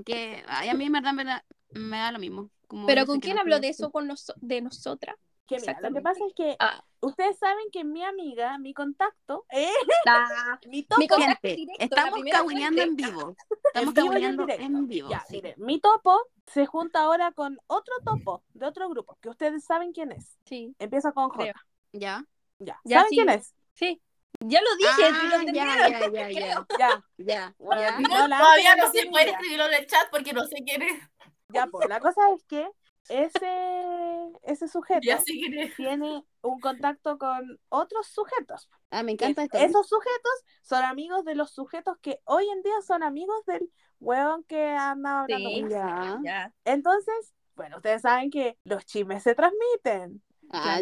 [0.05, 2.51] Que ay, a mí en verdad, en verdad me da lo mismo.
[2.67, 5.17] Como Pero ¿con quién no habló de eso con noso- de nosotras?
[5.47, 9.47] Que mira, lo que pasa es que Ah, ustedes saben que mi amiga, mi contacto,
[9.51, 9.71] eh,
[10.67, 13.37] mi topo, Mi contacto Gente, directo, la estamos primera cagüineando en vivo.
[13.75, 15.09] Estamos y en vivo.
[15.09, 15.37] Ya, sí.
[15.37, 19.93] mire, mi topo se junta ahora con otro topo de otro grupo, que ustedes saben
[19.93, 20.37] quién es.
[20.45, 21.39] Sí, Empieza con J.
[21.39, 21.55] Creo.
[21.93, 22.27] Ya.
[22.59, 22.81] Ya.
[22.85, 23.17] Ya, ¿Saben sí.
[23.17, 23.55] quién es?
[23.73, 24.03] sí.
[24.41, 27.05] Ya lo dije, Ah, lo ya, ya, ya, ya, Ya.
[27.19, 27.99] ya, Bueno, ya.
[27.99, 30.83] no, No, la todavía no se puede escribirlo en el chat porque no sé quién
[30.83, 31.03] es.
[31.51, 32.69] Ya, pues la cosa es que
[33.09, 35.75] ese, ese sujeto Ya sé quién es.
[35.77, 38.69] tiene un contacto con otros sujetos.
[38.91, 39.59] Ah, me encanta esto.
[39.59, 40.33] Esos sujetos
[40.63, 45.23] son amigos de los sujetos que hoy en día son amigos del hueón que anda
[45.23, 45.49] hablando.
[45.49, 45.61] Sí.
[45.63, 46.19] con- Ya.
[46.23, 46.53] Ya.
[46.65, 50.23] Entonces, bueno, ustedes saben que los chismes se transmiten.
[50.51, 50.81] Ah,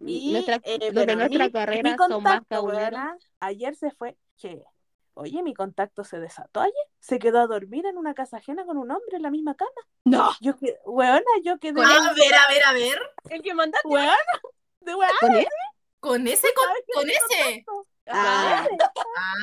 [0.00, 2.42] Y nuestra- eh, los bueno, de nuestra mi- carrera mi son más
[3.40, 4.62] ayer se fue que,
[5.14, 6.74] oye, mi contacto se desató ayer.
[7.00, 9.70] Se quedó a dormir en una casa ajena con un hombre en la misma cama.
[10.04, 10.30] No.
[10.40, 12.98] Yo quedé, weona, yo quedé, A ver, a ver, a ver.
[13.30, 13.88] El que mandaste.
[13.88, 14.14] weona,
[14.80, 15.46] de weona, ¿Con él?
[16.00, 17.18] Con ese, con, ¿sabes qué con ese.
[17.64, 17.86] contacto?
[18.10, 18.66] Ah.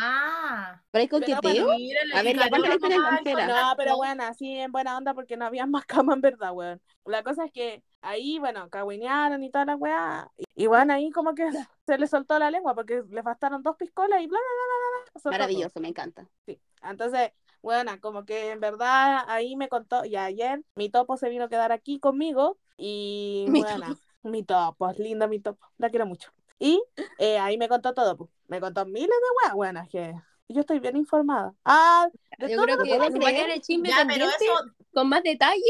[0.02, 0.82] Ah.
[0.92, 1.68] ¿Por ahí Pero coqueteo?
[1.76, 3.48] Mira, le A ver, la la mamá al entera.
[3.48, 6.82] No, pero bueno, así en buena onda porque no había más cama en verdad, weón.
[7.06, 10.30] La cosa es que ahí, bueno, cagüinearon y toda la weá.
[10.56, 11.50] Y, bueno, ahí como que
[11.86, 14.90] se le soltó la lengua porque le bastaron dos piscolas y bla, bla, bla, bla,
[14.90, 15.12] bla.
[15.14, 15.32] soltó todo.
[15.32, 16.28] Maravilloso, me encanta.
[16.46, 16.60] Sí.
[16.82, 21.46] Entonces, bueno, como que en verdad ahí me contó, y ayer mi topo se vino
[21.46, 26.06] a quedar aquí conmigo y Mi bueno, mi topo, es linda mi topo, la quiero
[26.06, 26.32] mucho.
[26.60, 26.82] Y
[27.20, 28.30] eh, ahí me contó todo, pues.
[28.48, 30.14] me contó miles de weas, bueno, es que
[30.48, 31.54] yo estoy bien informada.
[31.66, 34.54] Ah, de Yo todo creo que a el chisme Ya, pero eso.
[34.94, 35.62] con más detalle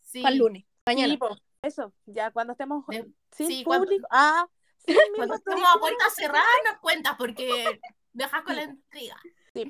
[0.00, 0.22] Sí.
[0.22, 0.64] para el lunes.
[0.86, 1.12] Mañana.
[1.14, 1.18] Sí,
[1.62, 4.06] eso, ya cuando estemos De- sin sí, cuando- público.
[4.10, 4.46] Ah,
[4.78, 4.86] sí,
[5.16, 7.80] Cuando estemos a puerta cerrada, nos cuentas porque
[8.12, 9.16] dejas con la intriga.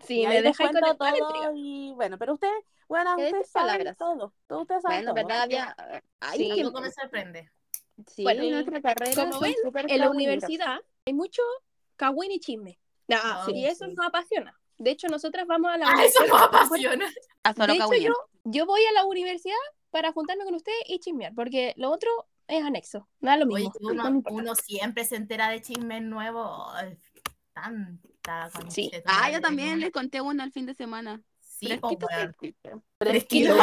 [0.05, 1.51] Sí, me dejáis con la todo intriga.
[1.55, 3.97] y bueno, pero ustedes, bueno, ¿Qué ustedes saben palabras?
[3.97, 5.27] todo, todos ustedes saben Bueno, todo.
[5.27, 5.77] verdad había.
[6.21, 6.55] Ay, Sí.
[6.55, 7.51] que- me sorprende.
[8.07, 9.15] Sí, Bueno, en nuestra carrera.
[9.31, 9.55] como ven,
[9.89, 11.43] En la universidad hay mucho
[11.97, 12.79] cagüín y chisme.
[13.13, 13.95] Ah, y eso sí.
[13.95, 14.57] nos apasiona.
[14.79, 16.29] De hecho, nosotras vamos a la Ah, eso universidad.
[16.29, 17.13] nos apasiona.
[17.43, 18.13] A solo De hecho, yo,
[18.45, 19.57] yo voy a la universidad
[19.91, 22.09] para juntarme con ustedes y chismear, porque lo otro
[22.47, 23.09] es anexo.
[23.21, 23.73] No es lo mismo.
[24.31, 26.73] uno, siempre se entera de chismes nuevos.
[27.53, 28.91] Tanta Sí.
[29.07, 31.21] Ah, yo también les conté uno el fin de semana.
[31.41, 32.83] Sí, Fresquito, fresquito.
[32.99, 33.55] Fresquito.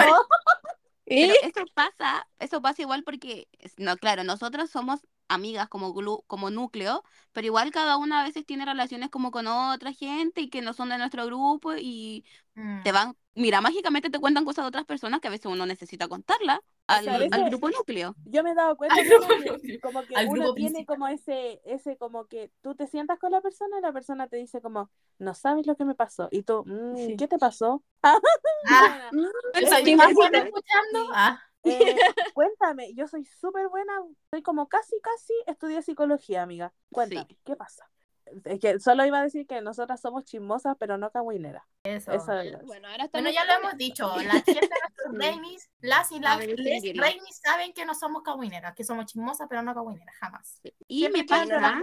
[1.16, 3.48] Pero eso pasa, eso pasa igual porque,
[3.78, 7.04] no, claro, nosotros somos amigas como glu- como núcleo,
[7.34, 10.74] pero igual cada una a veces tiene relaciones como con otra gente y que no
[10.74, 12.24] son de nuestro grupo y
[12.58, 12.82] Mm.
[12.84, 16.08] te van, mira, mágicamente te cuentan cosas de otras personas que a veces uno necesita
[16.08, 18.16] contarla al, grupo núcleo.
[18.26, 19.28] Yo me he dado cuenta como
[19.62, 23.42] que, como que uno tiene como ese, ese como que tú te sientas con la
[23.42, 26.30] persona y la persona te dice como, no sabes lo que me pasó.
[26.32, 27.16] Y tú, "Mm, Sí.
[27.18, 27.84] ¿qué te pasó?
[28.70, 30.46] Ah, Bueno, ¿Soy Esa más misma buena cosa.
[30.48, 31.00] escuchando?
[31.00, 31.10] Sí.
[31.14, 31.96] Ah, eh,
[32.34, 33.94] cuéntame, yo soy súper buena,
[34.32, 36.74] soy como casi, casi estudié psicología, amiga.
[36.92, 37.38] Cuéntame, Sí.
[37.46, 37.90] ¿qué pasa?
[38.46, 41.64] Es que solo iba a decir que nosotras somos chismosas, pero no cagüineras.
[41.84, 42.12] eso.
[42.12, 42.62] Eso es.
[42.66, 43.24] Bueno, ahora estamos.
[43.24, 45.18] Bueno, ya lo hemos dicho, la gente de nuestros Sí.
[45.18, 49.74] reinis, las y las reinis saben que no somos cagüineras, que somos chismosas, pero no
[49.74, 50.62] cagüineras, jamás.
[50.88, 51.82] Y me pasa, las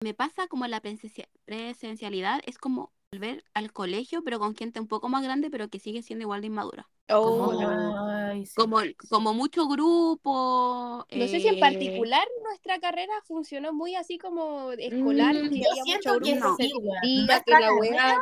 [0.00, 4.88] me pasa como la presencia- presencialidad, es como volver al colegio, pero con gente un
[4.88, 6.88] poco más grande, pero que sigue siendo igual de inmadura.
[7.10, 7.98] Oh, Como-.
[8.08, 8.54] Ay, sí.
[8.56, 8.78] Como,
[9.10, 11.06] como mucho grupo.
[11.10, 15.60] No sé si en eh, particular nuestra carrera funcionó muy así como escolar, Mm, que
[15.60, 16.56] Yo siento mucho que grupo, no.
[16.56, 16.68] que
[17.26, 17.42] la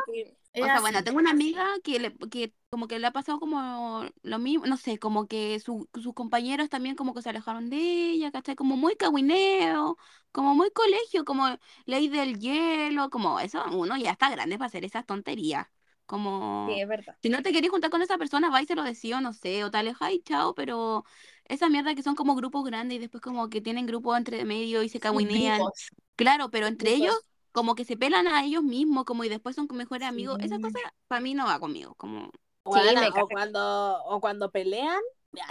[0.05, 0.81] que- es O sea, así.
[0.81, 4.65] bueno, tengo una amiga que, le, que como que le ha pasado como lo mismo,
[4.67, 7.77] no sé, como que su- sus compañeros también como que se alejaron de
[8.11, 8.55] ella, ¿cachai?
[8.55, 9.97] Como muy cagüineo,
[10.31, 11.47] como muy colegio, como
[11.85, 15.67] ley del hielo, como eso, uno ya está grande para hacer esas tonterías.
[16.05, 16.29] Como,
[16.65, 17.17] Sí, es verdad.
[17.23, 19.33] si no te querés juntar con esa persona, va y se lo decía, o no
[19.33, 21.05] sé, o te alejáis, chao, pero
[21.45, 24.83] esa mierda que son como grupos grandes y después como que tienen grupos entre medio
[24.83, 25.73] y se cagüinean.
[26.15, 26.93] Claro, pero entre Grupos.
[26.93, 27.15] ellos
[27.51, 30.37] como que se pelan a ellos mismos, como y después son mejores amigos.
[30.41, 30.61] Esa Sí.
[30.61, 32.31] cosa para mí no va conmigo, como
[32.63, 33.25] Bueno, me o caga.
[33.29, 34.99] cuando, o cuando pelean,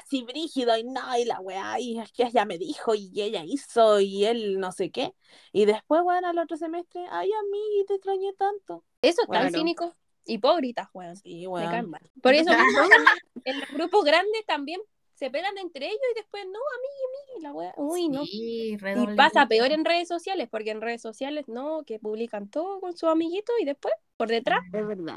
[0.03, 3.45] así brígido, y no, y la weá, y es que ella me dijo, y ella
[3.45, 5.15] hizo, y él no sé qué.
[5.53, 8.85] Y después, bueno, al otro semestre, ay, amiga, te extrañé tanto.
[9.03, 9.51] Eso es tan Claro.
[9.51, 9.95] cínico.
[10.27, 11.17] Hipócritas, weón.
[11.17, 11.71] Sí, Me weón.
[11.71, 12.03] caen mal.
[12.23, 12.51] Por eso
[13.45, 14.81] en los grupos grandes también
[15.21, 17.75] se pegan entre ellos y después, no, a mí, a mí, la wea.
[17.77, 18.25] Uy, no.
[18.25, 22.81] Sí, Y pasa peor en redes sociales, porque en redes sociales no, que publican todo
[22.81, 24.61] con sus amiguitos y después, por detrás,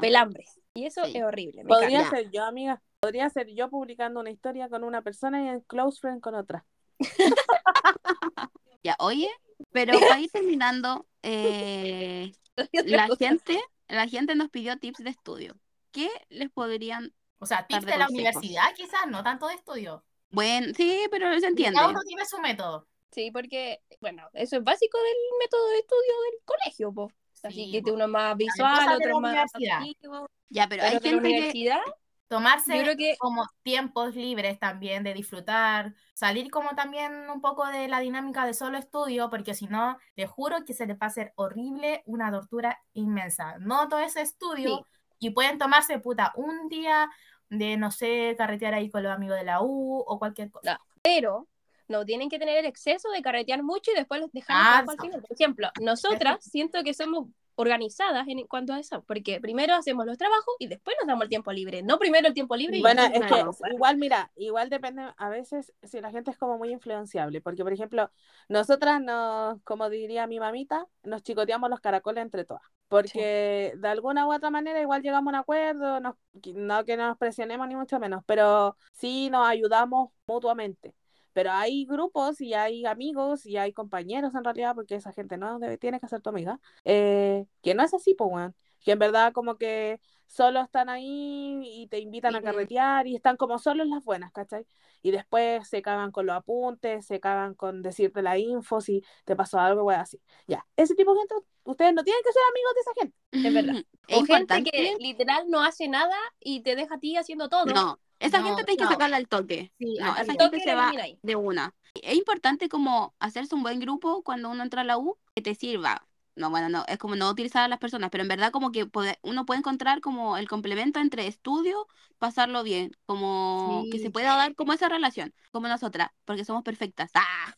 [0.02, 0.60] pelambres.
[0.74, 1.16] Y eso Sí.
[1.16, 1.64] es horrible.
[1.64, 2.82] me Podría ser yo, amiga.
[3.00, 6.66] Podría ser yo publicando una historia con una persona y en close friend con otra.
[8.82, 9.30] Ya, oye,
[9.72, 12.30] pero para ir terminando, eh,
[12.84, 15.56] la gente, la gente nos pidió tips de estudio.
[15.90, 17.14] ¿Qué les podrían?
[17.44, 20.02] O sea, tips de la universidad, quizás, no tanto de estudio.
[20.30, 21.76] Bueno, sí, pero se entiende.
[21.76, 22.88] Cada uno tiene su método.
[23.10, 27.12] Sí, porque, bueno, eso es básico del método de estudio del colegio, po.
[27.42, 27.92] Así Sí, que po.
[27.92, 30.30] uno es más visual, otro más activo.
[30.48, 31.80] Ya, pero Pero hay gente que
[32.28, 37.66] Tomarse yo creo que como tiempos libres también de disfrutar, salir como también un poco
[37.66, 41.00] de la dinámica de solo estudio, porque si no, te juro que se les va
[41.02, 43.58] a hacer horrible, una tortura inmensa.
[43.58, 44.86] No todo ese estudio
[45.18, 47.10] y pueden tomarse puta un día
[47.50, 50.80] de, no sé, carretear ahí con los amigos de la U o cualquier cosa.
[51.02, 51.48] pero
[51.86, 55.20] no tienen que tener el exceso de carretear mucho y después dejar Ah, al final.
[55.20, 60.18] Por ejemplo, nosotras siento que somos organizadas en cuanto a eso, porque primero hacemos los
[60.18, 63.02] trabajos y después nos damos el tiempo libre, no primero el tiempo libre y Bueno,
[63.04, 67.40] es que igual, mira, igual depende a veces si la gente es como muy influenciable,
[67.40, 68.10] porque por ejemplo,
[68.48, 74.26] nosotras nos, como diría mi mamita, nos chicoteamos los caracoles entre todas, porque de alguna
[74.26, 76.16] u otra manera igual llegamos a un acuerdo, nos-
[76.54, 80.94] no que nos presionemos ni mucho menos, pero sí nos ayudamos mutuamente.
[81.32, 85.58] Pero hay grupos y hay amigos y hay compañeros en realidad, porque esa gente no
[85.58, 88.54] debe, tiene que ser tu amiga, eh, que no es así, pues, weón.
[88.80, 93.36] Que en verdad como que solo están ahí y te invitan a carretear y están
[93.36, 94.66] como solo en las buenas, ¿cachai?
[95.02, 99.34] Y después se cagan con los apuntes, se cagan con decirte la info, si te
[99.36, 100.20] pasó algo, weón, así.
[100.46, 101.34] Ya, ese tipo de gente,
[101.64, 103.48] ustedes no tienen que ser amigos de esa gente.
[103.48, 103.84] Es verdad.
[104.08, 107.66] Es gente que literal no hace nada y te deja a ti haciendo todo.
[107.66, 108.90] No, esa No, gente tienes que no.
[108.90, 109.72] sacarla al toque.
[109.78, 110.92] Sí, No, esa toque gente se va
[111.22, 111.74] de una.
[111.94, 115.54] Es importante como hacerse un buen grupo cuando uno entra a la U que te
[115.54, 116.06] sirva.
[116.36, 118.86] No, bueno, no, es como no utilizar a las personas, pero en verdad como que
[118.86, 121.86] puede- uno puede encontrar como el complemento entre estudio,
[122.18, 124.10] pasarlo bien, como que se Sí.
[124.10, 127.12] pueda dar como esa relación, como nosotras, porque somos perfectas.
[127.14, 127.54] ¡Ah!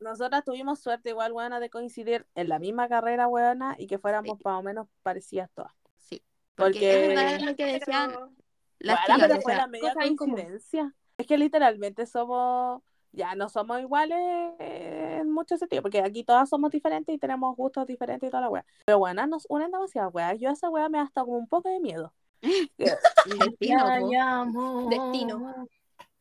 [0.00, 0.58] Nosotras, bueno.
[0.58, 4.58] Tuvimos suerte igual, buena, de coincidir en la misma carrera, weona, y que fuéramos más
[4.58, 5.72] o menos parecidas todas.
[5.98, 6.22] Sí,
[6.54, 8.32] porque, Porque- es verdad lo que decían pero-
[8.80, 10.94] las Weona, chicas, pero o fue la media coincidencia.
[11.16, 12.80] Es que literalmente somos,
[13.10, 14.18] ya no somos iguales
[14.60, 18.50] en muchos sentidos, porque aquí todas somos diferentes y tenemos gustos diferentes y toda la
[18.50, 18.64] wea.
[18.86, 20.34] Pero bueno, nos unen demasiado wea.
[20.34, 22.14] Yo a esa wea me da hasta como un poco de miedo.
[22.78, 24.88] el destino.
[24.88, 25.68] Destino.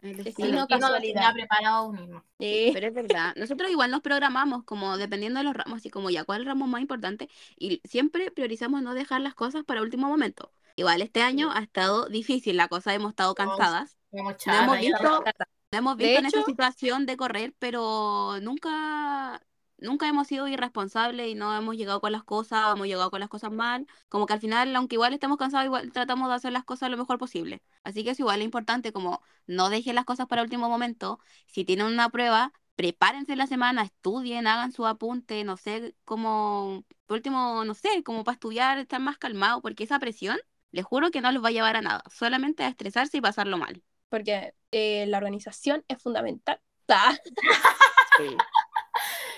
[0.02, 0.48] El Destino, destino.
[0.48, 1.14] El destino nos casualidad.
[1.14, 2.26] tenía preparado himno.
[2.40, 6.10] Eh, Pero es verdad, nosotros igual nos programamos como dependiendo de los ramos, así como
[6.10, 10.08] ya cuál ramo es más importante y siempre priorizamos no dejar las cosas para último
[10.08, 10.54] momento.
[10.76, 14.76] Igual este año ha estado difícil la cosa, hemos estado cansadas, Como no chata, hemos
[14.76, 14.82] ya.
[14.82, 15.24] visto,
[15.72, 19.42] no hemos visto en esta hecho- situación de correr, pero nunca,
[19.78, 23.30] nunca hemos sido irresponsables y no hemos llegado con las cosas, hemos llegado con las
[23.30, 26.64] cosas mal, como que al final, aunque igual estemos cansados, igual tratamos de hacer las
[26.64, 27.62] cosas lo mejor posible.
[27.84, 31.66] Así que es igual es importante como no dejen las cosas para último momento, si
[31.66, 37.64] tienen una prueba, prepárense la semana, estudien, hagan su apunte, no sé, como, por último,
[37.66, 40.38] no sé, como para estudiar, estar más calmados, porque esa presión,
[40.72, 43.58] les juro que no los va a llevar a nada, solamente a estresarse y pasarlo
[43.58, 43.82] mal.
[44.10, 46.60] porque eh, la organización es fundamental.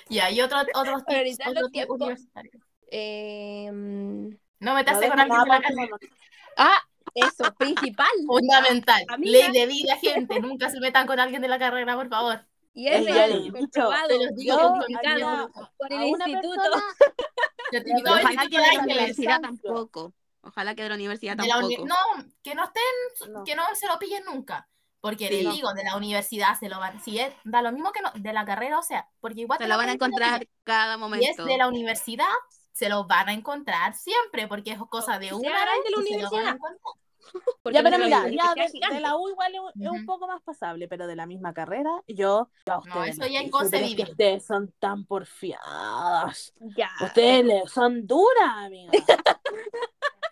[0.09, 1.95] Ah, Y hay otro, otros tips, tips tiempos.
[2.01, 2.63] universitarios.
[2.91, 5.97] eh, No meterse No con alguien de nada la último
[6.57, 6.79] ah,
[7.15, 8.07] eso, principal.
[8.27, 9.03] Fundamental.
[9.09, 9.31] Amiga.
[9.31, 10.39] Ley de vida, gente.
[10.39, 12.45] Nunca se metan con alguien de la carrera, por favor.
[12.73, 13.89] Y es Es ya real, dicho.
[14.07, 14.57] Te digo,
[14.89, 15.47] Yo haría
[15.77, 16.61] por el instituto.
[17.71, 20.13] persona Ojalá que de la universidad tampoco.
[20.41, 21.87] Ojalá que de la universidad De la uni- tampoco.
[22.17, 23.43] No, que no estén, No.
[23.43, 24.67] que no se lo pillen nunca.
[25.01, 25.43] Porque Sí.
[25.43, 27.01] les digo, de la universidad se lo van.
[27.01, 29.63] Si es, da lo mismo que no, de la carrera, o sea, porque igual Se
[29.63, 31.45] te lo van a encontrar cada Si es momento.
[31.45, 32.25] de la universidad,
[32.73, 36.01] se lo van a encontrar siempre, porque es cosa de una vez de la y
[36.01, 36.57] universidad.
[37.71, 40.27] Ya, pero mira, ya es de, de la U igual es, un- es un poco
[40.27, 43.41] más pasable, pero de la misma carrera, yo, yo a No, ustedes eso ya es
[43.41, 44.03] es inconcebible.
[44.03, 46.53] ustedes son tan porfiadas.
[46.75, 46.89] Ya.
[47.01, 48.91] Ustedes son duras, amiga.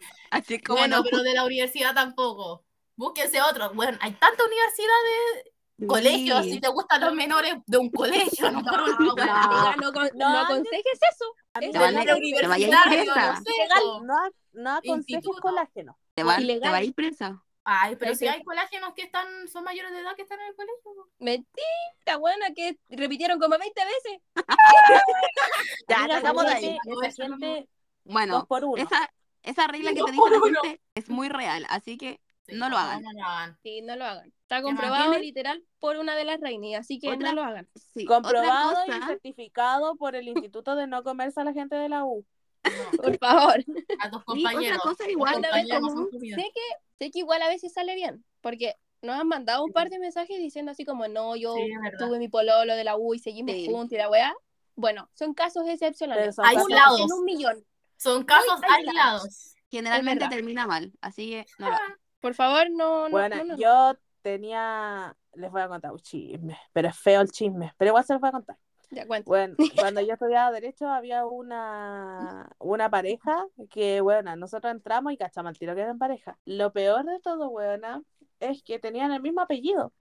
[0.32, 1.04] Así como Bueno, no.
[1.04, 2.66] pero de la universidad tampoco.
[2.98, 3.72] Búsquense otro.
[3.74, 5.54] Bueno, hay tantas universidades,
[5.88, 6.52] colegios, Sí.
[6.54, 10.10] si te gustan los menores de un colegio, no por un No, amiga, no, con-
[10.16, 11.26] No, no aconsejes eso.
[11.60, 13.40] Te van a- no, te vayas presa.
[13.76, 14.16] no no,
[14.54, 15.98] no aconsejes colágeno.
[16.16, 16.24] Te te
[16.70, 17.44] va a ir presa.
[17.70, 20.40] Ay, pero Hay si que- hay colágenos que están, son mayores de edad que están
[20.40, 21.10] en el colegio.
[21.20, 24.22] Mentira, buena, que repitieron como 20 veces.
[25.88, 26.64] Ya, de Esa ahí.
[26.64, 27.66] gente- No, no-
[28.06, 28.82] Bueno, dos por uno.
[28.82, 29.12] esa,
[29.44, 32.78] esa regla que te dice la gente es muy real, así que Sí, no lo
[32.78, 33.02] hagan.
[33.04, 33.58] No lo hagan.
[33.62, 34.34] Sí, no lo hagan.
[34.42, 37.68] Está comprobado literal por una de las reinas, así que Otra- no lo hagan.
[37.94, 41.76] Sí, comprobado otra y cosa, certificado por el Instituto de No Comerse a la gente
[41.76, 42.26] de la U.
[42.64, 42.72] No,
[43.04, 43.60] Por favor.
[44.00, 44.80] a tus otra compañeros.
[44.82, 45.46] cosa Los igual,
[45.82, 46.08] como-.
[46.12, 46.62] Sé que,
[47.00, 50.38] sé que igual a veces sale bien, porque nos han mandado un par de mensajes
[50.40, 51.70] diciendo así como, no, yo Sí,
[52.00, 53.66] tuve mi pololo de la U y seguimos Sí.
[53.68, 54.34] juntos y la weá.
[54.76, 56.36] Bueno, son casos excepcionales.
[56.36, 56.68] son Aislados.
[56.98, 57.66] casos- En un millón.
[57.98, 59.24] Son casos aislados.
[59.24, 59.54] aislados.
[59.70, 61.98] generalmente termina mal, así que no lo hagan.
[62.20, 63.58] Por favor, no, no, Bueno, no, no.
[63.58, 68.04] yo tenía, les voy a contar un chisme, pero es feo el chisme, pero igual
[68.04, 68.58] se los voy a contar.
[68.90, 69.28] Ya cuento.
[69.30, 75.50] Bueno, cuando yo estudiaba Derecho había una, una pareja que, bueno, nosotros entramos y cachamos
[75.50, 76.38] al tiro que eran pareja.
[76.46, 78.02] Lo peor de todo, buena,
[78.40, 79.94] es que tenían el mismo apellido.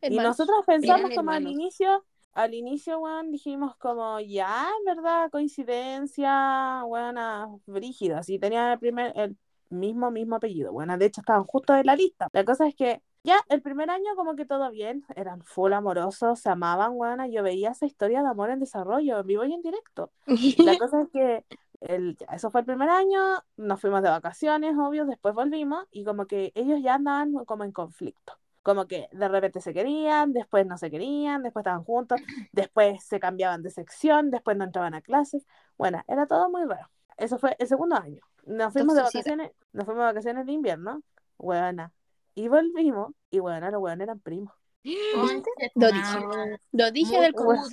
[0.00, 5.30] Y nosotros pensamos Eran como al inicio, al inicio, weón, dijimos como, ya, en verdad,
[5.30, 7.16] coincidencia, weón,
[7.66, 9.36] brígida, así tenían el primer, el
[9.72, 12.28] mismo, mismo apellido, bueno, de hecho estaban justo en la lista.
[12.32, 16.40] La cosa es que ya el primer año como que todo bien, eran full amorosos,
[16.40, 19.62] se amaban, weón, yo veía esa historia de amor en desarrollo, en vivo y en
[19.62, 20.10] directo.
[20.58, 21.44] La cosa es que
[21.80, 23.20] el, eso fue el primer año,
[23.56, 27.72] nos fuimos de vacaciones, obvio, después volvimos y como que ellos ya andaban como en
[27.72, 28.38] conflicto.
[28.62, 32.20] Como que de repente se querían, después no se querían, después estaban juntos,
[32.52, 35.44] después se cambiaban de sección, después no entraban a clases.
[35.76, 36.88] Bueno, era todo muy raro.
[37.16, 38.22] Eso fue el segundo año.
[38.44, 41.02] Nos fuimos de vacaciones, nos fuimos de vacaciones de invierno,
[41.38, 41.92] buena.
[42.34, 44.54] Y volvimos, y bueno, los weones eran primos.
[45.74, 46.18] Lo dije.
[46.72, 47.72] Lo dije del corazón.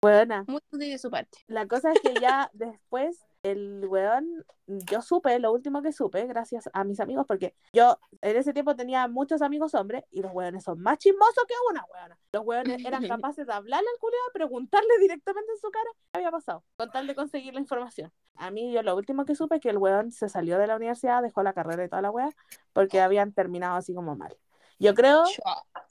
[0.00, 0.44] Buena.
[0.46, 1.38] Muy de su parte.
[1.46, 6.70] La cosa es que ya después el weón, yo supe, lo último que supe, gracias
[6.72, 10.64] a mis amigos, porque yo en ese tiempo tenía muchos amigos hombres y los weones
[10.64, 12.18] son más chismosos que una weona.
[12.32, 16.30] Los weones eran capaces de hablarle al culiado, preguntarle directamente en su cara qué había
[16.30, 18.10] pasado, con tal de conseguir la información.
[18.36, 20.76] A mí yo lo último que supe es que el weón se salió de la
[20.76, 22.30] universidad, dejó la carrera y toda la wea,
[22.72, 24.34] porque habían terminado así como mal.
[24.78, 25.22] Yo creo,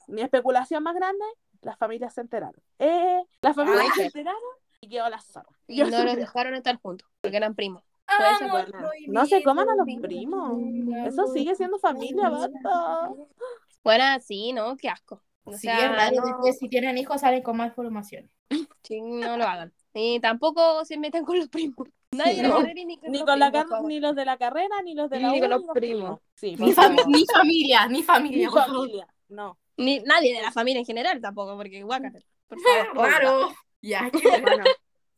[0.08, 1.24] mi especulación más grande,
[1.62, 2.60] las familias se enteraron.
[2.80, 4.40] Eh, las familias Ay, se enteraron
[4.84, 5.48] y quedó la zorra.
[5.66, 7.82] Y no los dejaron estar juntos, porque eran primos.
[8.50, 8.66] Buena.
[9.08, 10.60] No se coman a los primos.
[11.06, 13.10] Eso sigue siendo familia, basta.
[13.82, 14.76] Bueno, sí, ¿no?
[14.76, 15.22] Qué asco.
[15.44, 16.16] O Sí, sea, es raro.
[16.42, 18.30] no, si tienen hijos, salen con más formación.
[18.82, 19.72] sí, no lo hagan.
[19.94, 21.88] Y tampoco se metan con los primos.
[22.12, 22.48] Nadie No.
[22.48, 24.82] la carrera y ni con Ni los con la primos, ni los de la carrera,
[24.84, 26.20] ni los de la Ni U, con los primos.
[26.36, 28.50] Sí, Ni, fami- ni familia, ni Ni familia.
[28.50, 28.66] favor.
[28.76, 29.06] familia.
[29.28, 29.58] No.
[29.76, 32.24] Ni nadie de la familia en general tampoco, porque guácate.
[32.48, 32.58] Por
[32.94, 33.10] favor.
[33.10, 33.48] Raro.
[33.84, 34.10] Ya,
[34.42, 34.64] Bueno,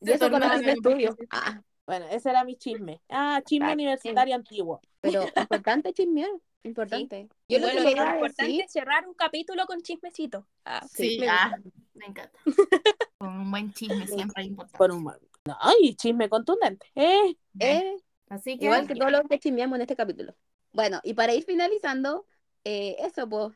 [0.00, 1.16] y eso con el en- estudio.
[1.30, 3.00] Ah, Bueno, ese era mi chisme.
[3.08, 4.80] Ah, chisme universitario antiguo.
[5.00, 6.30] pero importante chismear,
[6.64, 7.28] importante.
[7.48, 10.46] Yo lo bueno, que lo le importante decir, es cerrar un capítulo con chismecito.
[10.64, 11.56] Ah, Sí, me ah,
[11.94, 12.38] me encanta.
[13.18, 14.76] Con un buen chisme siempre es importante.
[14.78, 16.86] Por un No, y chisme contundente.
[16.94, 17.96] Eh, eh,
[18.28, 20.34] Así que, igual que todos los que chismeamos en este capítulo.
[20.72, 22.26] Bueno, y para ir finalizando,
[22.64, 23.54] eh, eso pues,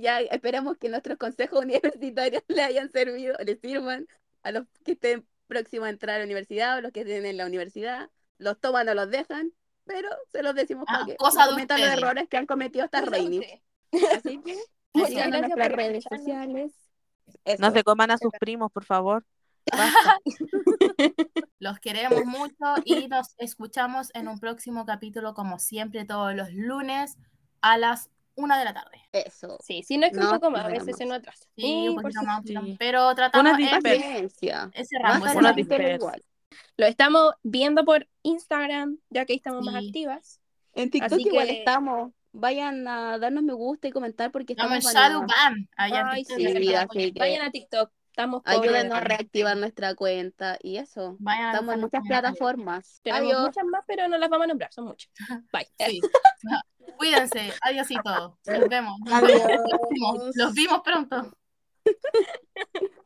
[0.00, 4.06] ya esperamos que nuestros consejos universitarios le hayan servido, les sirvan
[4.42, 7.36] a los que estén próximos a entrar a la universidad o los que estén en
[7.36, 9.52] la universidad, los toman o los dejan,
[9.84, 13.46] pero se los decimos Ah, para que cometan los errores que han cometido estas reinis.
[14.16, 14.58] Así que
[14.94, 16.04] nuestras por redes
[17.58, 19.24] no se coman a sus primos, por favor.
[19.72, 20.18] Basta.
[21.60, 27.16] los queremos mucho y nos escuchamos en un próximo capítulo, como siempre, todos los lunes
[27.60, 29.00] a las una de la tarde.
[29.12, 29.58] Eso.
[29.62, 31.08] Sí, sí, no es que un No, poco más, a veces se más.
[31.10, 31.44] nos atrasa.
[31.56, 32.52] Sí, Sí, un por poquito si- más, un sí.
[32.54, 32.64] más.
[32.78, 33.80] Pero tratamos dispersa.
[34.06, 34.70] Paciencia.
[34.74, 35.26] ese rango.
[35.38, 35.54] una
[35.94, 36.22] igual.
[36.76, 39.88] Lo estamos viendo por Instagram, ya que ahí estamos más Sí.
[39.88, 40.40] activas.
[40.74, 42.12] En Tiktok Así igual que- estamos.
[42.34, 45.20] Vayan a darnos me gusta y comentar porque Estamos en Shadow.
[45.26, 45.68] Ban.
[45.76, 51.16] Vayan a TikTok, estamos ayúdenos a reactivar nuestra cuenta y eso.
[51.18, 53.00] Vayan Estamos en muchas plataformas.
[53.02, 53.42] Tenemos Adiós.
[53.46, 55.10] muchas más, pero no las vamos a nombrar, son muchas.
[55.52, 55.68] Bye.
[55.78, 56.00] Sí.
[56.98, 57.52] Cuídense.
[57.62, 58.38] Adiósito.
[58.46, 59.00] Nos vemos.
[59.00, 59.42] Nos Adiós.
[59.46, 60.36] vemos.
[60.36, 61.36] Los vimos pronto.